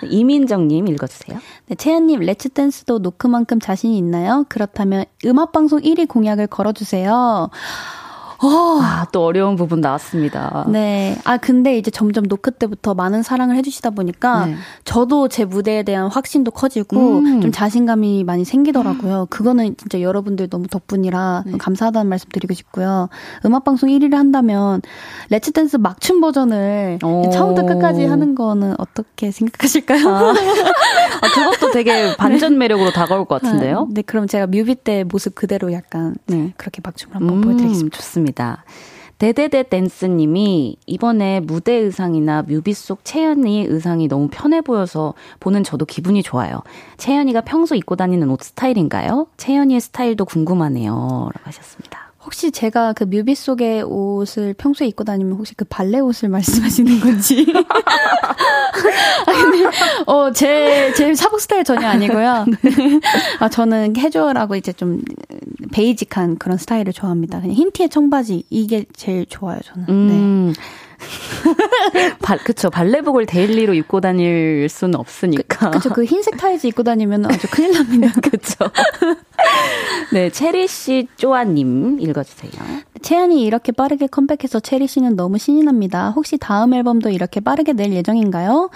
[0.09, 1.39] 이민정 님 읽어 주세요.
[1.67, 4.45] 네 채연 님 레츠 댄스도 노크만큼 자신이 있나요?
[4.49, 7.51] 그렇다면 음악 방송 1위 공약을 걸어 주세요.
[8.41, 8.79] 어.
[8.81, 10.67] 아, 또 어려운 부분 나왔습니다.
[10.69, 11.17] 네.
[11.25, 14.55] 아, 근데 이제 점점 노크 때부터 많은 사랑을 해주시다 보니까 네.
[14.85, 17.41] 저도 제 무대에 대한 확신도 커지고 음.
[17.41, 19.27] 좀 자신감이 많이 생기더라고요.
[19.31, 21.59] 그거는 진짜 여러분들 너무 덕분이라 네.
[21.59, 23.09] 감사하다는 말씀 드리고 싶고요.
[23.45, 24.83] 음악방송 1위를 한다면
[25.31, 27.31] Let's Dance 막춤 버전을 오.
[27.31, 30.09] 처음부터 끝까지 하는 거는 어떻게 생각하실까요?
[30.09, 30.35] 아.
[31.21, 33.89] 아, 그것도 되게 반전 매력으로 다가올 것 같은데요?
[33.91, 37.97] 네, 그럼 제가 뮤비 때 모습 그대로 약간 네, 그렇게 막춤을 한번 음, 보여드리겠습니다.
[37.97, 38.28] 좋습니다.
[39.19, 46.23] 데데데 댄스님이 이번에 무대 의상이나 뮤비 속 채연이 의상이 너무 편해 보여서 보는 저도 기분이
[46.23, 46.63] 좋아요.
[46.99, 49.27] 채연이가 평소 입고 다니는 옷 스타일인가요?
[49.37, 50.93] 채연이의 스타일도 궁금하네요.
[50.93, 52.08] 라고 하셨습니다.
[52.29, 57.47] 혹시 제가 그 뮤비 속의 옷을 평소에 입고 다니면 혹시 그 발레 옷을 말씀하시는 건지?
[59.27, 59.65] 아, 근데,
[60.05, 62.45] 어, 제, 제 사복 스타일 전혀 아니고요.
[63.41, 65.01] 아, 저는 해줘라고 이제 좀
[65.73, 67.41] basic한 그런 스타일을 좋아합니다.
[67.41, 69.87] 그냥 흰 티에 청바지, 이게 제일 좋아요, 저는.
[69.89, 70.53] 음.
[70.55, 70.63] 네.
[72.23, 72.71] 발, 그쵸.
[72.71, 75.71] 발레복을 daily로 입고 다닐 수는 없으니까.
[75.71, 75.91] 그, 그쵸.
[75.91, 78.13] 그 흰색 타이즈 입고 다니면 아주 큰일 납니다.
[78.21, 78.71] 그쵸.
[80.13, 82.53] 네, 체리 씨 쪼아님 읽어주세요.
[83.03, 86.11] 채연이 이렇게 빠르게 컴백해서 체리 씨는 너무 신이 납니다.
[86.15, 88.71] 혹시 다음 앨범도 이렇게 빠르게 낼 예정인가요?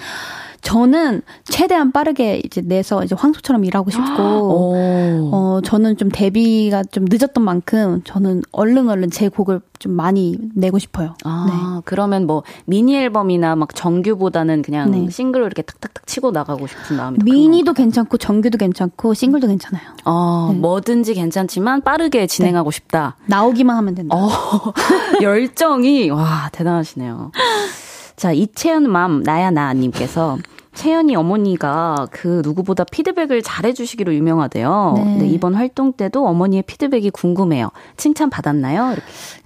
[0.62, 4.74] 저는 최대한 빠르게 이제 내서 이제 황소처럼 일하고 싶고,
[5.32, 10.78] 어, 저는 좀 데뷔가 좀 늦었던 만큼 저는 얼른 얼른 제 곡을 좀 많이 내고
[10.78, 11.16] 싶어요.
[11.24, 11.82] 아, 네.
[11.84, 15.10] 그러면 뭐 미니 앨범이나 막 정규보다는 그냥 네.
[15.10, 19.82] 싱글로 이렇게 탁탁탁 치고 나가고 싶은 마음이 미니도 괜찮고 정규도 괜찮고 싱글도 괜찮아요.
[20.04, 20.58] 어, 네.
[20.60, 22.74] 뭐든지 괜찮지만 빠르게 진행하고 네.
[22.76, 23.16] 싶다.
[23.26, 24.16] 나오기만 하면 된다.
[24.16, 24.30] 어,
[25.20, 27.32] 열정이 와 대단하시네요.
[28.22, 30.38] 자, 이채연 맘 나야 나 님께서
[30.74, 34.94] 채연이 어머니가 그 누구보다 피드백을 잘해주시기로 유명하대요.
[34.96, 35.16] 네.
[35.18, 37.70] 네, 이번 활동 때도 어머니의 피드백이 궁금해요.
[37.96, 38.92] 칭찬 받았나요?
[38.92, 39.02] 이렇게.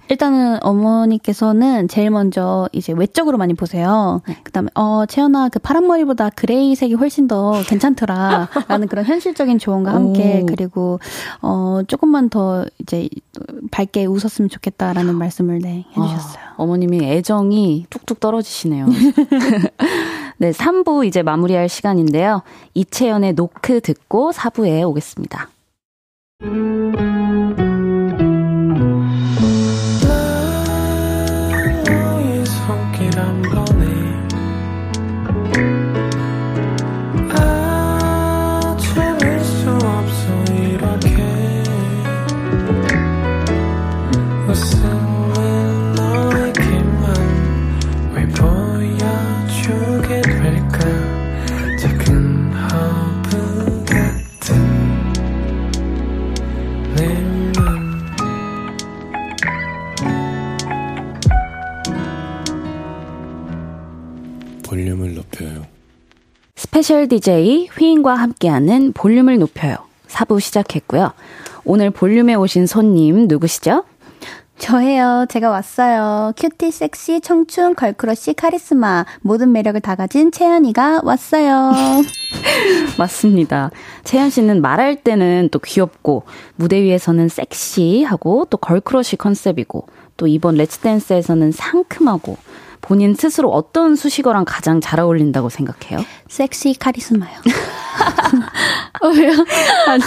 [0.09, 4.21] 일단은 어머니께서는 제일 먼저 이제 외적으로 많이 보세요.
[4.27, 4.37] 네.
[4.43, 10.45] 그다음에 어 채연아 그 파란 머리보다 그레이색이 훨씬 더 괜찮더라라는 그런 현실적인 조언과 함께 오.
[10.45, 10.99] 그리고
[11.41, 13.09] 어 조금만 더 이제
[13.71, 16.43] 밝게 웃었으면 좋겠다라는 말씀을 네 해주셨어요.
[16.43, 18.85] 아, 어머님이 애정이 뚝뚝 떨어지시네요.
[20.37, 22.43] 네, 3부 이제 마무리할 시간인데요.
[22.73, 25.49] 이채연의 노크 듣고 4부에 오겠습니다.
[66.87, 69.75] special DJ 휘인과 함께하는 볼륨을 높여요.
[70.07, 71.11] 4부 시작했고요.
[71.65, 73.83] 오늘 볼륨에 오신 손님 누구시죠?
[74.57, 75.25] 저예요.
[75.27, 76.31] 제가 왔어요.
[76.37, 81.73] cutie, 섹시, 청춘, girl crush, 카리스마 모든 매력을 다 가진 채연이가 왔어요.
[82.97, 83.69] 맞습니다.
[84.05, 86.23] 채연 씨는 말할 때는 또 귀엽고
[86.55, 92.37] 무대 위에서는 섹시하고 또 girl crush 컨셉이고 또 이번 Let's Dance에서는 상큼하고
[92.87, 95.99] 본인 스스로 어떤 수식어랑 가장 잘 어울린다고 생각해요?
[96.29, 97.33] 섹시 카리스마요.
[99.01, 99.31] 어, 왜요?
[99.87, 100.03] 아니,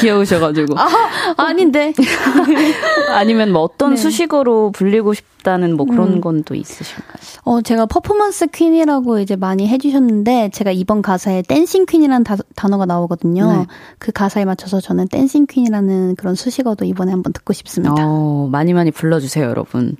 [0.00, 0.78] 귀여우셔가지고.
[0.78, 0.88] 아,
[1.36, 1.92] 아닌데.
[3.12, 3.96] 아니면 뭐 어떤 네.
[3.96, 6.20] 수식어로 불리고 싶다는 뭐 그런 음.
[6.20, 7.12] 건 또 있으신가요?
[7.44, 13.52] 어, 제가 performance queen이라고 이제 많이 해주셨는데, 제가 이번 가사에 dancing queen이라는 다, 단어가 나오거든요.
[13.52, 13.66] 네.
[13.98, 17.94] 그 가사에 맞춰서 저는 dancing queen이라는 그런 수식어도 이번에 한번 듣고 싶습니다.
[17.98, 19.96] 어, 많이 많이 불러주세요, 여러분.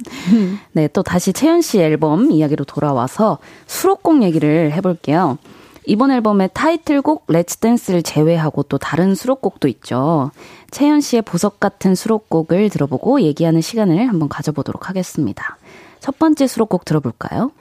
[0.73, 5.39] 네, 또 다시 채연 씨 앨범 이야기로 돌아와서 수록곡 얘기를 해볼게요.
[5.87, 10.31] 이번 앨범의 타이틀곡 Let's Dance를 제외하고 또 다른 수록곡도 있죠.
[10.71, 15.59] 채연 씨의 보석 같은 수록곡을 들어보고 얘기하는 시간을 한번 가져보도록 하겠습니다.
[16.01, 17.53] 첫 번째 수록곡 들어볼까요?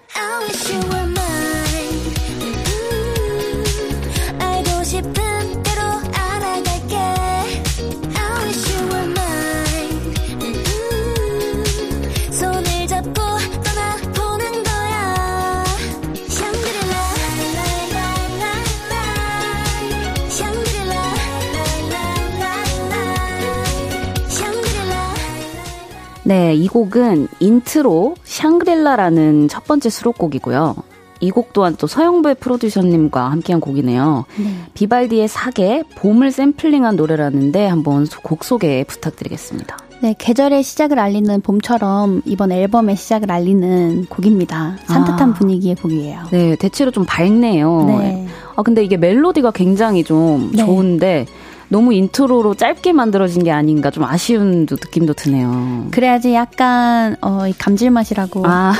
[26.24, 30.76] 네, 이 곡은 인트로 샹그릴라라는 첫 번째 수록곡이고요.
[31.24, 34.26] 이 곡 또한 또 서용배 프로듀서님과 함께한 곡이네요.
[34.38, 34.46] 네.
[34.74, 39.78] 비발디의 사계, 봄을 샘플링한 노래라는데 한번 곡 소개 부탁드리겠습니다.
[40.02, 44.78] 네, 계절의 시작을 알리는 봄처럼 이번 앨범의 시작을 알리는 곡입니다.
[44.86, 45.34] 산뜻한 아.
[45.34, 46.24] 분위기의 곡이에요.
[46.32, 47.86] 네, 대체로 좀 밝네요.
[47.86, 48.28] 네.
[48.56, 50.66] 아, 근데 이게 멜로디가 굉장히 좀 네.
[50.66, 51.28] 좋은데
[51.72, 55.88] 너무 인트로로 짧게 만들어진 게 아닌가 좀 아쉬운 느낌도 드네요.
[55.92, 58.74] 그래야지 약간 어, 감질맛이라고 아.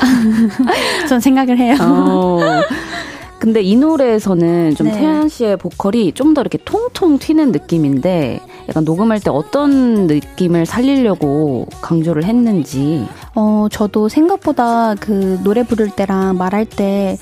[1.08, 1.78] 전 생각을 해요.
[1.80, 2.42] 어.
[3.42, 4.94] 근데 이 노래에서는 좀 네.
[4.94, 8.40] 채연 씨의 보컬이 좀 더 이렇게 통통 튀는 느낌인데
[8.70, 13.06] 약간 녹음할 때 어떤 느낌을 살리려고 강조를 했는지.
[13.36, 17.18] 어, 저도 생각보다 그 노래 부를 때랑 말할 때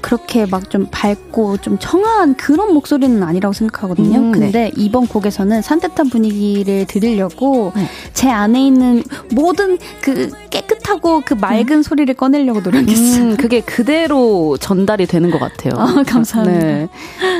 [0.00, 4.18] 그렇게 막 좀 밝고 좀 청아한 그런 목소리는 아니라고 생각하거든요.
[4.18, 4.38] 음, 네.
[4.38, 4.70] 근데 네.
[4.76, 7.86] 이번 곡에서는 산뜻한 분위기를 들으려고 네.
[8.12, 9.02] 제 안에 있는
[9.34, 11.82] 모든 그 깨끗하고 그 맑은 음.
[11.82, 13.24] 소리를 꺼내려고 노력했어요.
[13.24, 15.63] 음, 그게 그대로 전달이 되는 것 같아요.
[15.76, 16.58] 아, 감사합니다.
[16.64, 16.88] 네.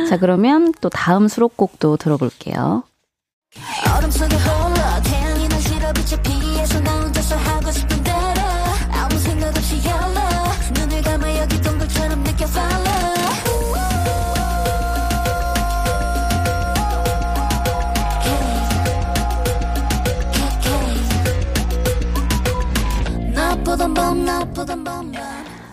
[0.08, 2.84] 자, 그러면 또 다음 수록곡도 들어볼게요.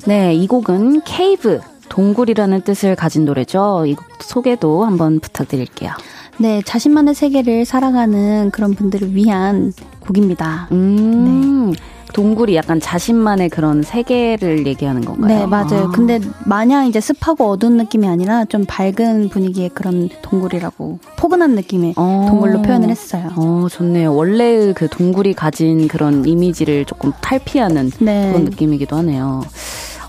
[0.06, 1.62] 네, 이 곡은 케이브,
[1.92, 3.86] 동굴이라는 뜻을 가진 노래죠.
[3.86, 5.92] 이 곡 소개도 한번 부탁드릴게요.
[6.38, 10.70] 네, 자신만의 세계를 살아가는 그런 분들을 위한 곡입니다.
[10.72, 11.72] 음.
[11.72, 11.78] 네.
[12.14, 15.28] 동굴이 약간 자신만의 그런 세계를 얘기하는 건가요?
[15.40, 15.86] 네, 맞아요.
[15.86, 15.92] 아.
[15.92, 22.26] 근데 마냥 이제 습하고 어두운 느낌이 아니라 좀 밝은 분위기의 그런 동굴이라고 포근한 느낌의 어.
[22.30, 23.30] 동굴로 표현을 했어요.
[23.38, 24.14] 어, 좋네요.
[24.14, 28.28] 원래 그 동굴이 가진 그런 이미지를 조금 탈피하는 네.
[28.30, 29.44] 그런 느낌이기도 하네요.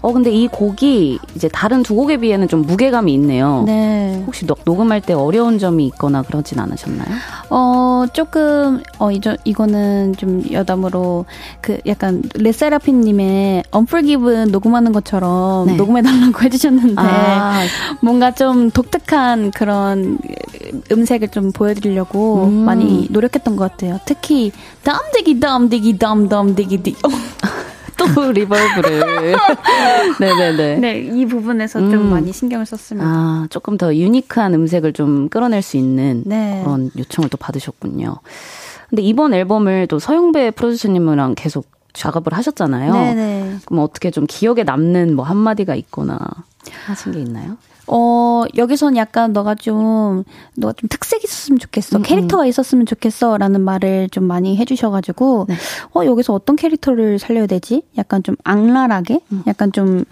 [0.03, 3.63] 어 근데 이 곡이 이제 다른 두 곡에 비해는 좀 무게감이 있네요.
[3.67, 4.23] 네.
[4.27, 7.09] 혹시 녹, 녹음할 때 어려운 점이 있거나 그러진 않으셨나요?
[7.51, 11.25] 어 조금 어 이저 이거는 좀 여담으로
[11.61, 15.77] 그 약간 레세라핀님의 언풀기분 녹음하는 것처럼 네.
[15.77, 17.63] 녹음해 달라고 해주셨는데 아.
[18.01, 20.19] 뭔가 좀 독특한 그런
[20.91, 22.65] 음색을 좀 보여드리려고 음.
[22.65, 24.01] 많이 노력했던 것 같아요.
[24.05, 24.51] 특히
[24.83, 26.97] 덤디기 덤디기 덤덤디기 디.
[28.15, 29.35] 또 리벌브를.
[30.21, 30.77] 네네네.
[30.77, 31.91] 네, 이 부분에서 음.
[31.91, 33.09] 좀 많이 신경을 썼습니다.
[33.09, 36.61] 아, 조금 더 유니크한 음색을 좀 끌어낼 수 있는 네.
[36.65, 38.17] 그런 요청을 또 받으셨군요.
[38.91, 42.93] 근데 이번 앨범을 또 서영배 프로듀서님이랑 계속 작업을 하셨잖아요.
[42.93, 43.57] 네네.
[43.65, 46.19] 그럼 어떻게 좀 기억에 남는 뭐 한마디가 있거나
[46.87, 47.57] 하신 게 있나요?
[47.87, 50.24] 어, 여기선 약간 너가 좀,
[50.57, 51.99] 너가 좀 특색 있었으면 좋겠어.
[51.99, 52.03] 음, 음.
[52.03, 53.39] 캐릭터가 있었으면 좋겠어.
[53.39, 55.57] 라는 말을 좀 많이 해주셔가지고, 네.
[55.95, 57.83] 어, 여기서 어떤 캐릭터를 살려야 되지?
[57.99, 59.20] 약간 좀 악랄하게?
[59.33, 59.43] 음.
[59.47, 60.05] 약간 좀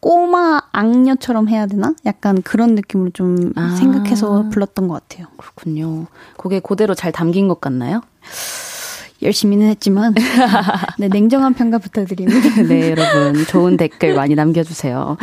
[0.00, 1.94] 꼬마 악녀처럼 해야 되나?
[2.06, 3.74] 약간 그런 느낌으로 좀 아.
[3.76, 5.26] 생각해서 불렀던 것 같아요.
[5.36, 6.06] 그렇군요.
[6.36, 8.02] 그게 그대로 잘 담긴 것 같나요?
[9.20, 10.14] 열심히는 했지만
[10.98, 12.48] 네, 냉정한 평가 부탁드립니다.
[12.68, 15.16] 네, 여러분 좋은 댓글 많이 남겨주세요.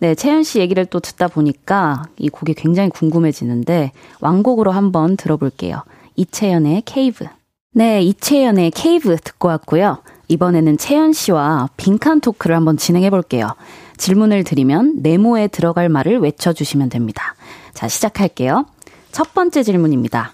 [0.00, 5.82] 네, 채연 씨 얘기를 또 듣다 보니까 이 곡이 굉장히 궁금해지는데 왕곡으로 한번 들어볼게요.
[6.14, 7.24] 이채연의 케이브.
[7.72, 9.98] 네, 이채연의 케이브 듣고 왔고요.
[10.28, 13.48] 이번에는 채연 씨와 빈칸 토크를 한번 진행해 볼게요.
[13.96, 17.34] 질문을 드리면 네모에 들어갈 말을 외쳐주시면 됩니다.
[17.74, 18.66] 자, 시작할게요.
[19.10, 20.32] 첫 번째 질문입니다.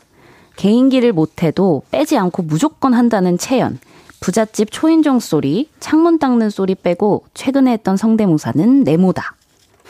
[0.56, 3.78] 개인기를 못해도 빼지 않고 무조건 한다는 채연.
[4.20, 9.34] 부잣집 초인종 소리, 창문 닦는 소리 빼고 최근에 했던 성대모사는 네모다.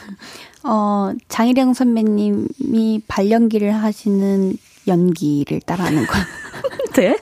[0.64, 6.14] 어, 장희령 선배님이 발연기를 하시는 연기를 따라하는 거.
[6.96, 7.16] 네.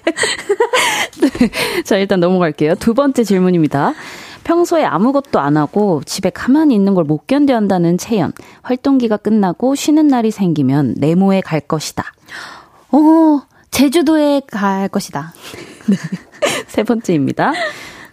[1.21, 1.51] 네.
[1.85, 2.75] 자, 일단 넘어갈게요.
[2.77, 3.95] 두 번째 질문입니다.
[4.45, 8.33] 평소에 아무것도 안 하고 집에 가만히 있는 걸 못 견뎌 한다는 채연.
[8.63, 12.05] 활동기가 끝나고 쉬는 날이 생기면 네모에 갈 것이다.
[12.91, 15.33] 어, 제주도에 갈 것이다.
[15.89, 15.97] 네.
[16.67, 17.53] 세 번째입니다.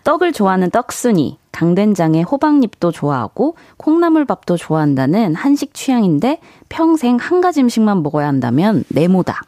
[0.09, 8.25] 떡을 좋아하는 떡순이, 강된장에 호박잎도 좋아하고 콩나물밥도 좋아한다는 한식 취향인데 평생 한 가지 음식만 먹어야
[8.27, 9.39] 한다면 네모다.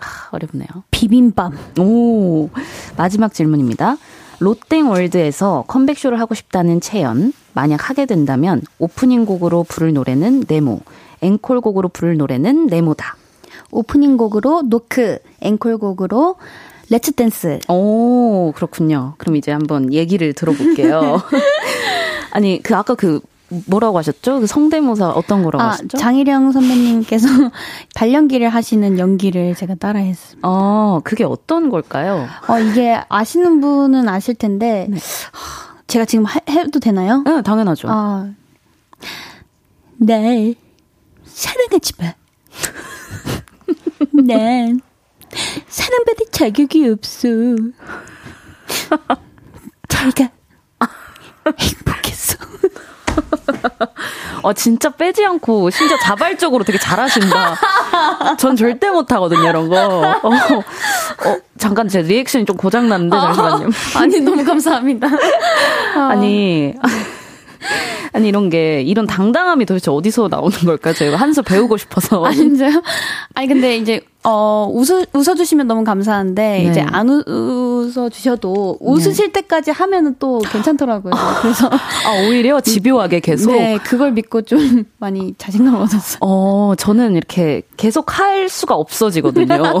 [0.00, 0.68] 아, 어렵네요.
[0.90, 1.52] 비빔밥.
[1.78, 2.48] 오,
[2.96, 3.98] 마지막 질문입니다.
[4.38, 7.34] 롯땡월드에서 컴백쇼를 하고 싶다는 채연.
[7.52, 10.80] 만약 하게 된다면 오프닝 곡으로 부를 노래는 네모,
[11.20, 13.16] 앵콜 곡으로 부를 노래는 네모다.
[13.70, 16.36] 오프닝 곡으로 노크, 앵콜 곡으로
[16.90, 17.60] Let's Dance.
[17.68, 19.14] 오, 그렇군요.
[19.18, 21.22] 그럼 이제 한번 얘기를 들어볼게요.
[22.32, 23.20] 아니, 그 아까 그
[23.66, 24.40] 뭐라고 하셨죠?
[24.40, 25.98] 그 성대모사 어떤 거라고 아, 하셨죠?
[25.98, 27.28] 장희령 선배님께서
[27.94, 30.48] 발연기를 하시는 연기를 제가 따라했습니다.
[30.48, 32.26] 어, 그게 어떤 걸까요?
[32.48, 34.98] 어, 이게 아시는 분은 아실 텐데 네.
[35.86, 37.22] 제가 지금 하, 해도 되나요?
[37.24, 37.88] 네, 당연하죠.
[37.90, 38.30] 아,
[39.96, 40.54] 날
[41.24, 42.14] 사랑하지 마.
[44.22, 44.80] 난
[45.68, 47.28] 사랑받을 자격이 없어.
[49.88, 50.30] 자기가
[51.58, 52.36] 행복했어.
[54.42, 57.56] 어, 진짜 빼지 않고, 심지어 자발적으로 되게 잘하신다.
[58.38, 59.76] 전 절대 못하거든요, 이런 거.
[60.22, 63.68] 어, 어, 잠깐 제 리액션이 좀 고장났는데, 잠시만요.
[63.96, 65.08] 아니, 너무 감사합니다.
[66.10, 66.74] 아니.
[68.12, 70.94] 아니 이런 게 이런 당당함이 도대체 어디서 나오는 걸까요?
[70.94, 72.24] 제가 한수 배우고 싶어서.
[72.24, 72.82] 아 진짜요?
[73.34, 76.70] 아니 근데 이제 어 웃어 웃어주시면 너무 감사한데 네.
[76.70, 79.32] 이제 안 웃어 주셔도 웃으실 네.
[79.42, 81.12] 때까지 하면은 또 괜찮더라고요.
[81.42, 83.52] 그래서 아 오히려 집요하게 계속.
[83.52, 86.18] 네 그걸 믿고 좀 많이 자신감 얻었어요.
[86.22, 89.62] 어 저는 이렇게 계속 할 수가 없어지거든요.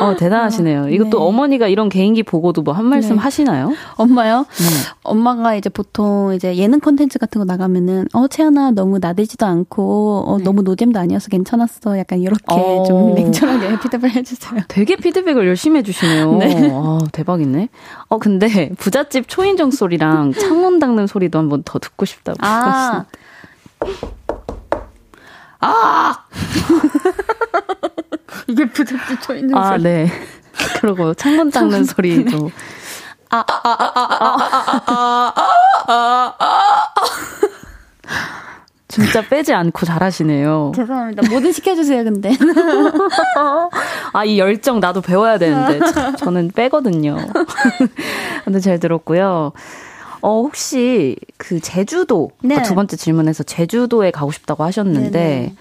[0.00, 0.88] 어, 대단하시네요.
[0.88, 1.16] 이것도 네.
[1.24, 3.22] 어머니가 이런 개인기 보고도 뭐 한 말씀 네.
[3.22, 3.72] 하시나요?
[3.96, 4.38] 엄마요?
[4.58, 4.64] 네.
[5.04, 10.38] 엄마가 이제 보통 이제 예능 콘텐츠 같은 거 나가면은, 어, 채연아, 너무 나대지도 않고, 어,
[10.38, 10.44] 네.
[10.44, 11.96] 너무 노잼도 아니어서 괜찮았어.
[11.98, 12.84] 약간 이렇게 어.
[12.86, 14.60] 좀 냉철하게 피드백 해주세요.
[14.68, 16.34] 되게 피드백을 열심히 해주시네요.
[16.38, 16.70] 네.
[16.72, 17.68] 아, 대박이네.
[18.08, 22.38] 어, 근데 부잣집 초인종 소리랑 창문 닦는 소리도 한번 더 듣고 싶다고.
[22.40, 23.04] 아.
[25.60, 26.24] 아!
[28.48, 29.82] 이게 부잣집 초인종 아, 소리.
[29.82, 30.10] 네.
[30.80, 32.50] 그리고 창문 닦는 소리도.
[33.30, 35.32] 아, 아, 아, 아, 아, 아,
[35.86, 36.54] 아, 아, 아,
[38.94, 40.72] 진짜 빼지 않고 잘하시네요.
[40.76, 41.28] 죄송합니다.
[41.28, 42.30] 뭐든 시켜주세요, 근데.
[44.12, 45.80] 아, 이 열정 나도 배워야 되는데.
[46.18, 47.16] 저는 빼거든요.
[48.44, 49.52] 근데 잘 들었고요.
[50.20, 52.62] 어, 혹시 그 제주도 네.
[52.62, 55.54] 두 번째 질문에서 제주도에 가고 싶다고 하셨는데 네네.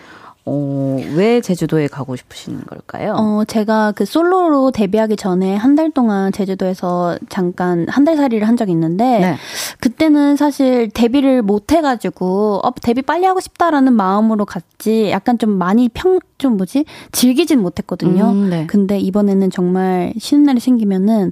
[0.46, 3.16] 어, 왜 제주도에 가고 싶으신 걸까요?
[3.18, 8.58] 어, 제가 그 솔로로 데뷔하기 전에 한 달 동안 제주도에서 잠깐 한 달 살이를 한
[8.58, 9.36] 적이 있는데, 네.
[9.80, 15.88] 그때는 사실 데뷔를 못 해가지고, 어, 데뷔 빨리 하고 싶다라는 마음으로 갔지, 약간 좀 많이
[15.88, 16.84] 평, 좀 뭐지?
[17.14, 18.32] 즐기진 못했거든요.
[18.32, 18.68] 음, 네.
[18.68, 21.32] 근데 이번에는 정말 쉬는 날이 생기면은,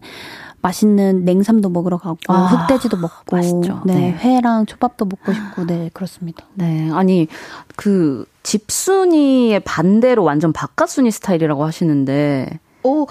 [0.62, 3.82] 맛있는 냉삼도 먹으러 가고 아, 흑돼지도 먹고 맛있죠.
[3.86, 6.46] 네, 네, 회랑 초밥도 먹고 싶고 네 그렇습니다.
[6.54, 7.28] 네 아니
[7.76, 13.08] 그 집순이의 반대로 완전 바깥순이 스타일이라고 하시는데 오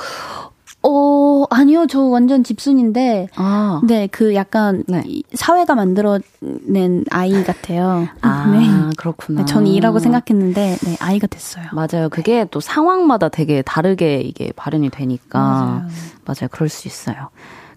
[0.82, 1.86] 어, 아니요.
[1.86, 3.28] 저 완전 집순인데.
[3.36, 3.80] 아.
[3.84, 5.04] 네, 그 약간 네.
[5.34, 8.08] 사회가 만들어낸 아이 같아요.
[8.22, 8.66] 아, 네.
[8.96, 9.40] 그렇구나.
[9.40, 11.66] 네, 저는 이라고 생각했는데, 네, 아이가 됐어요.
[11.72, 12.08] 맞아요.
[12.08, 15.38] 그게 또 상황마다 되게 다르게 이게 발현이 되니까.
[15.38, 15.86] 맞아요.
[16.24, 16.48] 맞아요.
[16.50, 17.28] 그럴 수 있어요.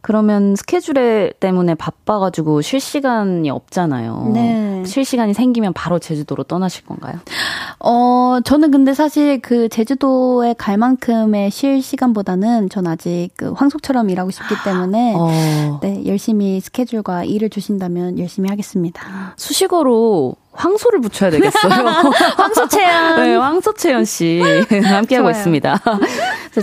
[0.03, 4.31] 그러면 스케줄에 때문에 바빠가지고 쉴 시간이 없잖아요.
[4.33, 4.83] 네.
[4.85, 7.19] 쉴 시간이 생기면 바로 제주도로 떠나실 건가요?
[7.79, 14.29] 어, 저는 근데 사실 그 제주도에 갈 만큼의 쉴 시간보다는 전 아직 그 황소처럼 일하고
[14.29, 15.79] 싶기 때문에 어.
[15.81, 19.33] 네, 열심히 스케줄과 일을 주신다면 열심히 하겠습니다.
[19.37, 21.71] 수식어로 황소를 붙여야 되겠어요.
[22.37, 23.15] 황소채연.
[23.21, 24.41] 네, 황소채연 씨
[24.83, 25.79] 함께하고 있습니다.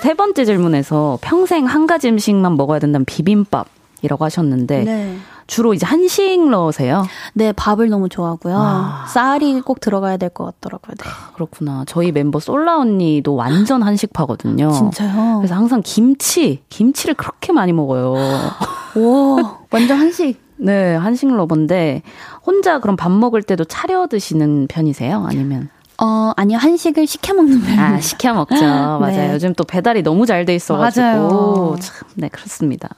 [0.01, 5.17] 세 번째 질문에서 평생 한 가지 음식만 먹어야 된다면 비빔밥이라고 하셨는데 네.
[5.47, 7.05] 주로 이제 한식러세요?
[7.35, 8.55] 네, 밥을 너무 좋아하고요.
[8.57, 9.07] 아.
[9.09, 10.95] 쌀이 꼭 들어가야 될 것 같더라고요.
[10.97, 11.11] 네.
[11.35, 11.83] 그렇구나.
[11.89, 14.71] 저희 멤버 솔라 언니도 완전 한식파거든요.
[14.71, 15.39] 진짜요?
[15.39, 18.15] 그래서 항상 김치, 김치를 그렇게 많이 먹어요.
[18.95, 19.39] 오,
[19.73, 20.41] 완전 한식.
[20.61, 22.03] 네, 한식 러버인데
[22.45, 25.25] 혼자 그럼 밥 먹을 때도 차려 드시는 편이세요?
[25.29, 25.69] 아니면?
[26.03, 26.59] 어, 아니요.
[26.59, 27.81] 한식을 시켜 먹는 편이에요.
[27.81, 28.55] 아, 시켜 먹죠.
[28.57, 28.61] 네.
[28.63, 29.33] 맞아요.
[29.35, 31.03] 요즘 또 배달이 너무 잘 돼 있어 가지고.
[31.05, 31.77] 맞아요.
[31.81, 32.89] 참, 네, 그렇습니다.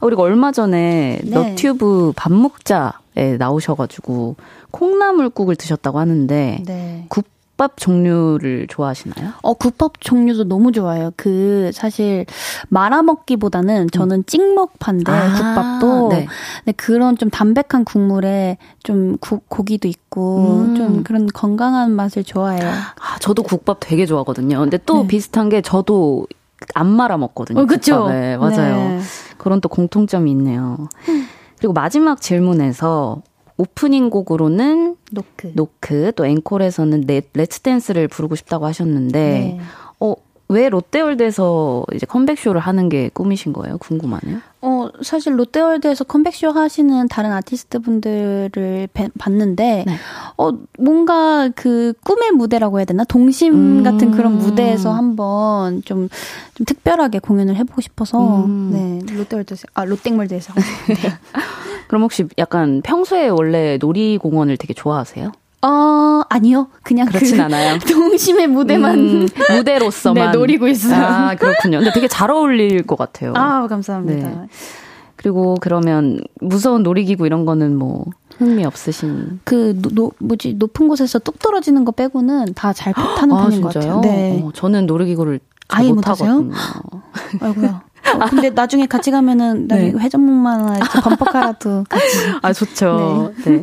[0.00, 1.30] 그리고 얼마 전에 네.
[1.30, 4.36] 너튜브 밥 먹자에 나오셔가지고
[4.70, 7.04] 콩나물국을 드셨다고 하는데 네.
[7.08, 7.24] 국
[7.58, 9.32] 밥 종류를 좋아하시나요?
[9.42, 11.10] 어, 국밥 종류도 너무 좋아요.
[11.16, 12.24] 그, 사실,
[12.68, 16.08] 말아 먹기보다는 저는 찍먹파인데, 아, 국밥도.
[16.08, 16.26] 네.
[16.64, 16.72] 네.
[16.72, 20.74] 그런 좀 담백한 국물에 좀 구, 고기도 있고, 음.
[20.76, 22.62] 좀 그런 건강한 맛을 좋아해요.
[22.64, 24.60] 아, 저도 국밥 되게 좋아하거든요.
[24.60, 25.08] 근데 또 네.
[25.08, 26.26] 비슷한 게 저도
[26.74, 27.60] 안 말아 먹거든요.
[27.60, 28.08] 어, 그쵸?
[28.08, 28.76] 네, 맞아요.
[28.76, 29.00] 네.
[29.36, 30.88] 그런 또 공통점이 있네요.
[31.58, 33.22] 그리고 마지막 질문에서
[33.58, 39.60] 오프닝 곡으로는 노크, 노크 또 앵콜에서는 네, Let's Dance를 부르고 싶다고 하셨는데 네.
[40.00, 40.14] 어,
[40.50, 43.76] 왜 롯데월드에서 이제 컴백쇼를 하는 게 꿈이신 거예요?
[43.78, 44.38] 궁금하네요.
[44.62, 48.88] 어, 사실 롯데월드에서 컴백쇼 하시는 다른 아티스트 분들을
[49.18, 49.96] 봤는데, 네.
[50.38, 53.04] 어, 뭔가 그 꿈의 무대라고 해야 되나?
[53.04, 53.82] 동심 음.
[53.82, 56.08] 같은 그런 무대에서 한번 좀,
[56.54, 59.02] 좀 특별하게 공연을 해보고 싶어서, 음.
[59.06, 61.18] 네, 롯데월드에서, 아, 롯땡월드에서 하고 싶은데.
[61.88, 65.32] 그럼 혹시 약간 평소에 원래 놀이공원을 되게 좋아하세요?
[65.62, 66.68] 어, 아니요.
[66.84, 67.78] 그냥 그렇진 그 않아요.
[67.90, 71.04] 동심의 무대만 음, 무대로서만 네, 노리고 있어요.
[71.04, 71.78] 아, 그렇군요.
[71.78, 73.32] 근데 되게 잘 어울릴 것 같아요.
[73.34, 74.28] 아, 감사합니다.
[74.28, 74.36] 네.
[75.16, 78.04] 그리고 그러면 무서운 놀이기구 이런 거는 뭐
[78.36, 83.42] 흥미 없으신 그 노, 뭐지 높은 곳에서 뚝 떨어지는 거 빼고는 다 잘 타는 아,
[83.42, 83.62] 편인 진짜요?
[83.62, 84.00] 것 같아요.
[84.02, 84.40] 네.
[84.44, 86.50] 어, 저는 놀이기구를 아예 못하세요?
[87.40, 87.82] 아이고야.
[88.14, 89.92] 어, 근데 나중에 같이 가면은 네.
[89.96, 92.04] 회전목마 하나 범퍼카라도 같이.
[92.42, 93.32] 아 좋죠.
[93.44, 93.62] 네.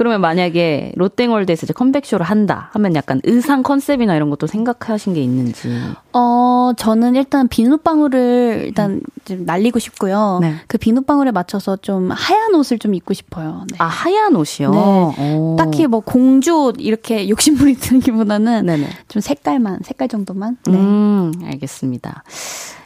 [0.00, 5.68] 그러면 만약에 롯데월드에서 이제 컴백쇼를 한다 하면 약간 의상 컨셉이나 이런 것도 생각하신 게 있는지.
[6.14, 10.38] 어 저는 일단 비눗방울을 일단 좀 날리고 싶고요.
[10.40, 10.54] 네.
[10.68, 13.66] 그 비눗방울에 맞춰서 좀 하얀 옷을 좀 입고 싶어요.
[13.70, 13.76] 네.
[13.78, 14.70] 아 하얀 옷이요.
[14.70, 15.56] 네.
[15.58, 18.88] 딱히 뭐 공주 옷 이렇게 욕심부리 드는기보다는 네네.
[19.08, 20.56] 좀 색깔만 색깔 정도만.
[20.66, 20.78] 네.
[20.78, 22.24] 음 알겠습니다.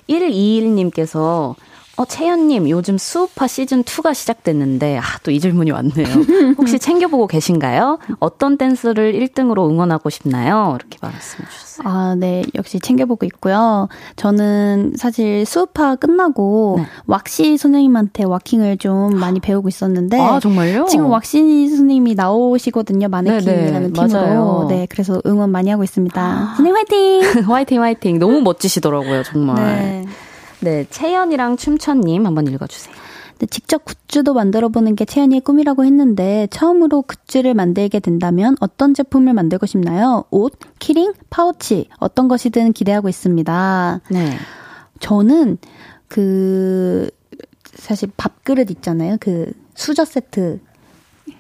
[0.09, 1.55] 121님께서
[1.97, 6.07] 어, 채연님, 요즘 수우파 시즌2가 시작됐는데, 아, 또 이 질문이 왔네요.
[6.59, 7.99] 혹시 챙겨보고 계신가요?
[8.19, 10.77] 어떤 댄스를 1등으로 응원하고 싶나요?
[10.79, 11.89] 이렇게 말씀해 주셨어요.
[11.89, 12.43] 아, 네.
[12.57, 13.89] 역시 챙겨보고 있고요.
[14.17, 16.87] 저는 사실 수우파 끝나고, 네.
[17.07, 20.87] 왁시 선생님한테 와킹을 좀 많이 배우고 있었는데, 아, 정말요?
[20.87, 23.07] 지금 왁시 선생님이 나오시거든요.
[23.09, 24.13] 마네킹이라는 팀으로.
[24.13, 24.67] 맞아요.
[24.69, 24.87] 네.
[24.91, 26.21] 그래서 응원 많이 하고 있습니다.
[26.21, 26.55] 아.
[26.57, 27.23] 선생님 화이팅!
[27.49, 28.19] 화이팅, 화이팅.
[28.19, 29.57] 너무 멋지시더라고요, 정말.
[29.77, 30.05] 네.
[30.65, 32.95] 네, 채연이랑 춤천님 한번 읽어주세요.
[33.39, 39.35] 네, 직접 굿즈도 만들어 보는 게 채연이의 꿈이라고 했는데 처음으로 굿즈를 만들게 된다면 어떤 제품을
[39.35, 40.25] 만들고 싶나요?
[40.31, 44.01] 옷, 키링, 파우치 어떤 것이든 기대하고 있습니다.
[44.11, 44.39] 네.
[45.01, 45.59] 저는
[46.09, 47.11] 그
[47.75, 49.19] 사실 밥그릇 있잖아요.
[49.21, 50.61] 그 수저 세트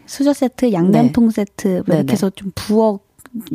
[0.06, 1.32] 수저 세트, 양념통 네.
[1.32, 3.03] 세트, 뭐 이렇게 해서 좀 부엌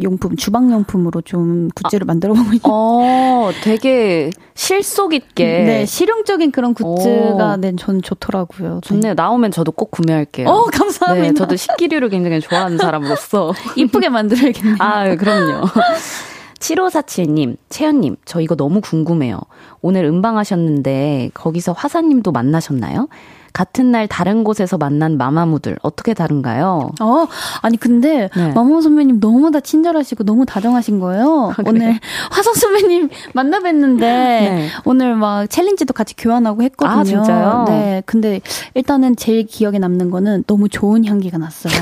[0.01, 2.59] 용품, 주방용품으로 좀 굿즈를 아, 만들어 보고 있는.
[2.63, 5.45] 어, 되게 실속 있게.
[5.45, 8.81] 네, 실용적인 그런 굿즈가 네, 전 좋더라고요.
[8.83, 9.13] 좋네요.
[9.13, 10.49] 나오면 저도 꼭 구매할게요.
[10.49, 11.27] 어, 감사합니다.
[11.27, 13.53] 네, 저도 식기류를 굉장히 좋아하는 사람으로서.
[13.77, 14.75] 이쁘게 만들어야겠네요.
[14.79, 15.67] 아, 그럼요.
[16.59, 19.39] 7547님, 채연님, 저 이거 너무 궁금해요.
[19.81, 23.07] 오늘 음방하셨는데, 거기서 화사님도 만나셨나요?
[23.53, 26.91] 같은 날 다른 곳에서 만난 마마무들 어떻게 다른가요?
[27.01, 27.27] 어,
[27.61, 28.47] 아니 근데 네.
[28.47, 31.53] 마마무 선배님 너무 다 친절하시고 너무 다정하신 거예요.
[31.57, 31.99] 아, 오늘
[32.31, 34.67] 화성 선배님 만나 뵀는데 네.
[34.85, 36.99] 오늘 막 챌린지도 같이 교환하고 했거든요.
[36.99, 37.65] 아, 진짜요?
[37.67, 38.03] 네.
[38.05, 38.41] 근데
[38.73, 41.73] 일단은 제일 기억에 남는 거는 너무 좋은 향기가 났어요.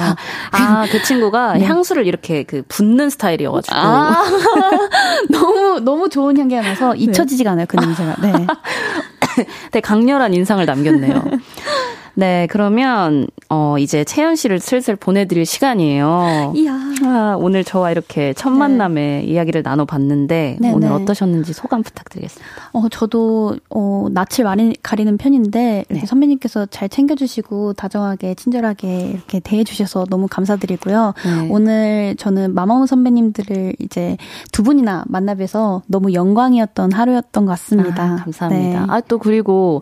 [0.51, 1.65] 아, 그 친구가 네.
[1.65, 3.75] 향수를 이렇게 그 붓는 스타일이어 가지고.
[3.77, 4.23] 아,
[5.29, 6.99] 너무, 너무 좋은 향기가 나서 네.
[6.99, 8.15] 잊혀지지가 않아요, 그 냄새가.
[8.21, 8.47] 네.
[9.71, 11.23] 되게 강렬한 인상을 남겼네요.
[12.19, 16.53] 네, 그러면 어 이제 채연 씨를 슬슬 보내드릴 시간이에요.
[16.55, 16.73] 이야.
[17.05, 18.57] 아, 오늘 저와 이렇게 첫 네.
[18.57, 19.23] 만남의 네.
[19.23, 20.93] 이야기를 나눠봤는데 네, 오늘 네.
[20.95, 22.51] 어떠셨는지 소감 부탁드리겠습니다.
[22.73, 26.05] 어 저도 어 낯을 많이 가리는 편인데 네.
[26.05, 31.13] 선배님께서 잘 챙겨주시고 다정하게 친절하게 이렇게 대해주셔서 너무 감사드리고요.
[31.23, 31.47] 네.
[31.51, 34.17] 오늘 저는 마마무 선배님들을 이제
[34.51, 38.03] 두 분이나 만나뵈서 너무 영광이었던 하루였던 것 같습니다.
[38.03, 38.85] 아, 감사합니다.
[38.89, 39.81] 아 또 그리고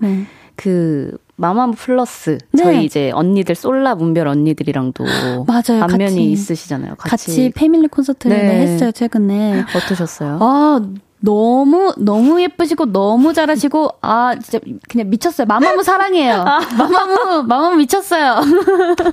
[0.55, 2.63] 그 마마무 플러스 네.
[2.63, 5.03] 저희 이제 언니들 솔라 문별 언니들이랑도
[5.47, 5.83] 맞아요.
[5.83, 6.95] 안면이 같이, 있으시잖아요.
[6.95, 7.09] 같이.
[7.27, 8.61] 같이 패밀리 콘서트를 네.
[8.61, 9.65] 했어요 최근에.
[9.75, 10.37] 어떠셨어요?
[10.41, 10.81] 아
[11.19, 15.45] 너무 너무 예쁘시고 너무 잘하시고 아 진짜 그냥 미쳤어요.
[15.47, 16.35] 마마무 사랑해요.
[16.47, 16.59] 아.
[16.77, 18.35] 마마무 마마무 미쳤어요.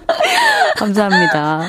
[0.76, 1.62] 감사합니다.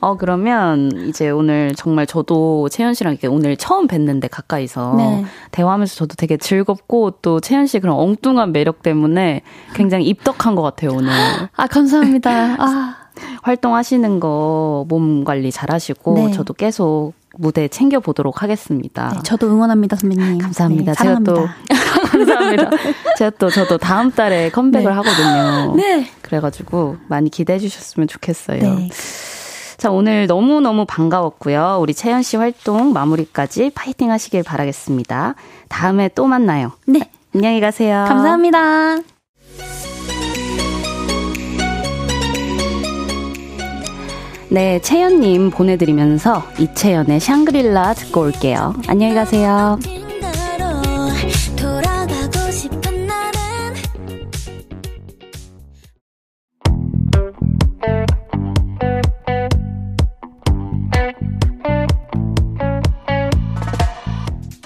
[0.00, 5.24] 어, 그러면 이제 오늘 정말 저도 채연 씨랑 이렇게 오늘 처음 뵀는데 가까이서 네.
[5.50, 9.42] 대화하면서 저도 되게 즐겁고 또 채연 씨 그런 엉뚱한 매력 때문에
[9.74, 11.10] 굉장히 입덕한 것 같아요, 오늘.
[11.56, 12.30] 아, 감사합니다.
[12.58, 12.96] 아.
[13.42, 16.30] 활동하시는 거 몸 관리 잘 하시고 네.
[16.30, 19.10] 저도 계속 무대 챙겨 보도록 하겠습니다.
[19.14, 20.38] 네, 저도 응원합니다, 선배님.
[20.38, 20.94] 감사합니다.
[20.94, 21.46] 네, 제가 또,
[22.10, 22.70] 감사합니다.
[23.16, 24.96] 제가 또, 저도 다음 달에 컴백을 네.
[24.96, 25.76] 하거든요.
[25.76, 26.10] 네.
[26.22, 28.60] 그래 가지고 많이 기대해 주셨으면 좋겠어요.
[29.80, 29.82] 네.
[29.82, 31.78] 자, 오늘 너무너무 반가웠고요.
[31.80, 35.34] 우리 채연 씨 활동 마무리까지 파이팅 하시길 바라겠습니다.
[35.70, 36.72] 다음에 또 만나요.
[36.86, 37.10] 네.
[37.34, 38.04] 안녕히 가세요.
[38.06, 38.96] 감사합니다.
[44.50, 48.74] 네, 채연님 보내드리면서 이채연의 샹그릴라 듣고 올게요.
[48.86, 49.78] 안녕히 가세요.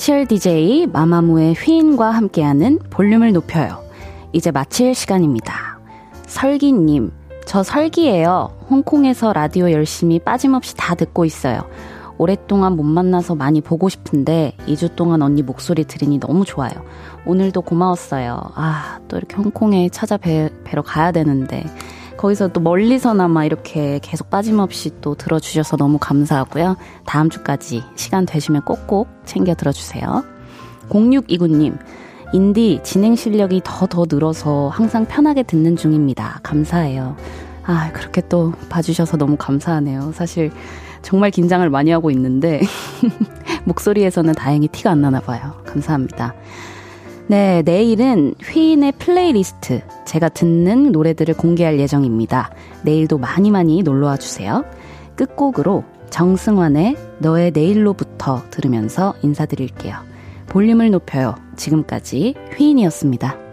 [0.00, 3.84] 스페셜 DJ 마마무의 휘인과 함께하는 볼륨을 높여요.
[4.32, 5.78] 이제 마칠 시간입니다.
[6.26, 7.12] 설기님,
[7.44, 8.48] 저 설기예요.
[8.70, 11.68] 홍콩에서 라디오 열심히 빠짐없이 다 듣고 있어요.
[12.16, 16.72] 오랫동안 못 만나서 많이 보고 싶은데 2주 동안 언니 목소리 들으니 너무 좋아요.
[17.26, 18.40] 오늘도 고마웠어요.
[18.54, 21.62] 아, 또 이렇게 홍콩에 찾아뵈러 가야 되는데
[22.20, 26.76] 거기서 또 멀리서나마 이렇게 계속 빠짐없이 또 들어주셔서 너무 감사하고요.
[27.06, 30.22] 다음 주까지 시간 되시면 꼭꼭 챙겨 들어주세요.
[30.90, 31.78] 0629님,
[32.34, 36.40] 인디 진행 실력이 더 더 늘어서 항상 편하게 듣는 중입니다.
[36.42, 37.16] 감사해요.
[37.64, 40.12] 아, 그렇게 또 봐주셔서 너무 감사하네요.
[40.12, 40.50] 사실
[41.00, 42.60] 정말 긴장을 많이 하고 있는데,
[43.64, 45.54] 목소리에서는 다행히 티가 안 나나 봐요.
[45.64, 46.34] 감사합니다.
[47.30, 52.50] 네, 내일은 휘인의 플레이리스트, 제가 듣는 노래들을 공개할 예정입니다.
[52.82, 54.64] 내일도 많이 많이 놀러와 주세요.
[55.14, 59.94] 끝곡으로 정승환의 너의 내일로부터 들으면서 인사드릴게요.
[60.48, 61.36] 볼륨을 높여요.
[61.54, 63.49] 지금까지 휘인이었습니다.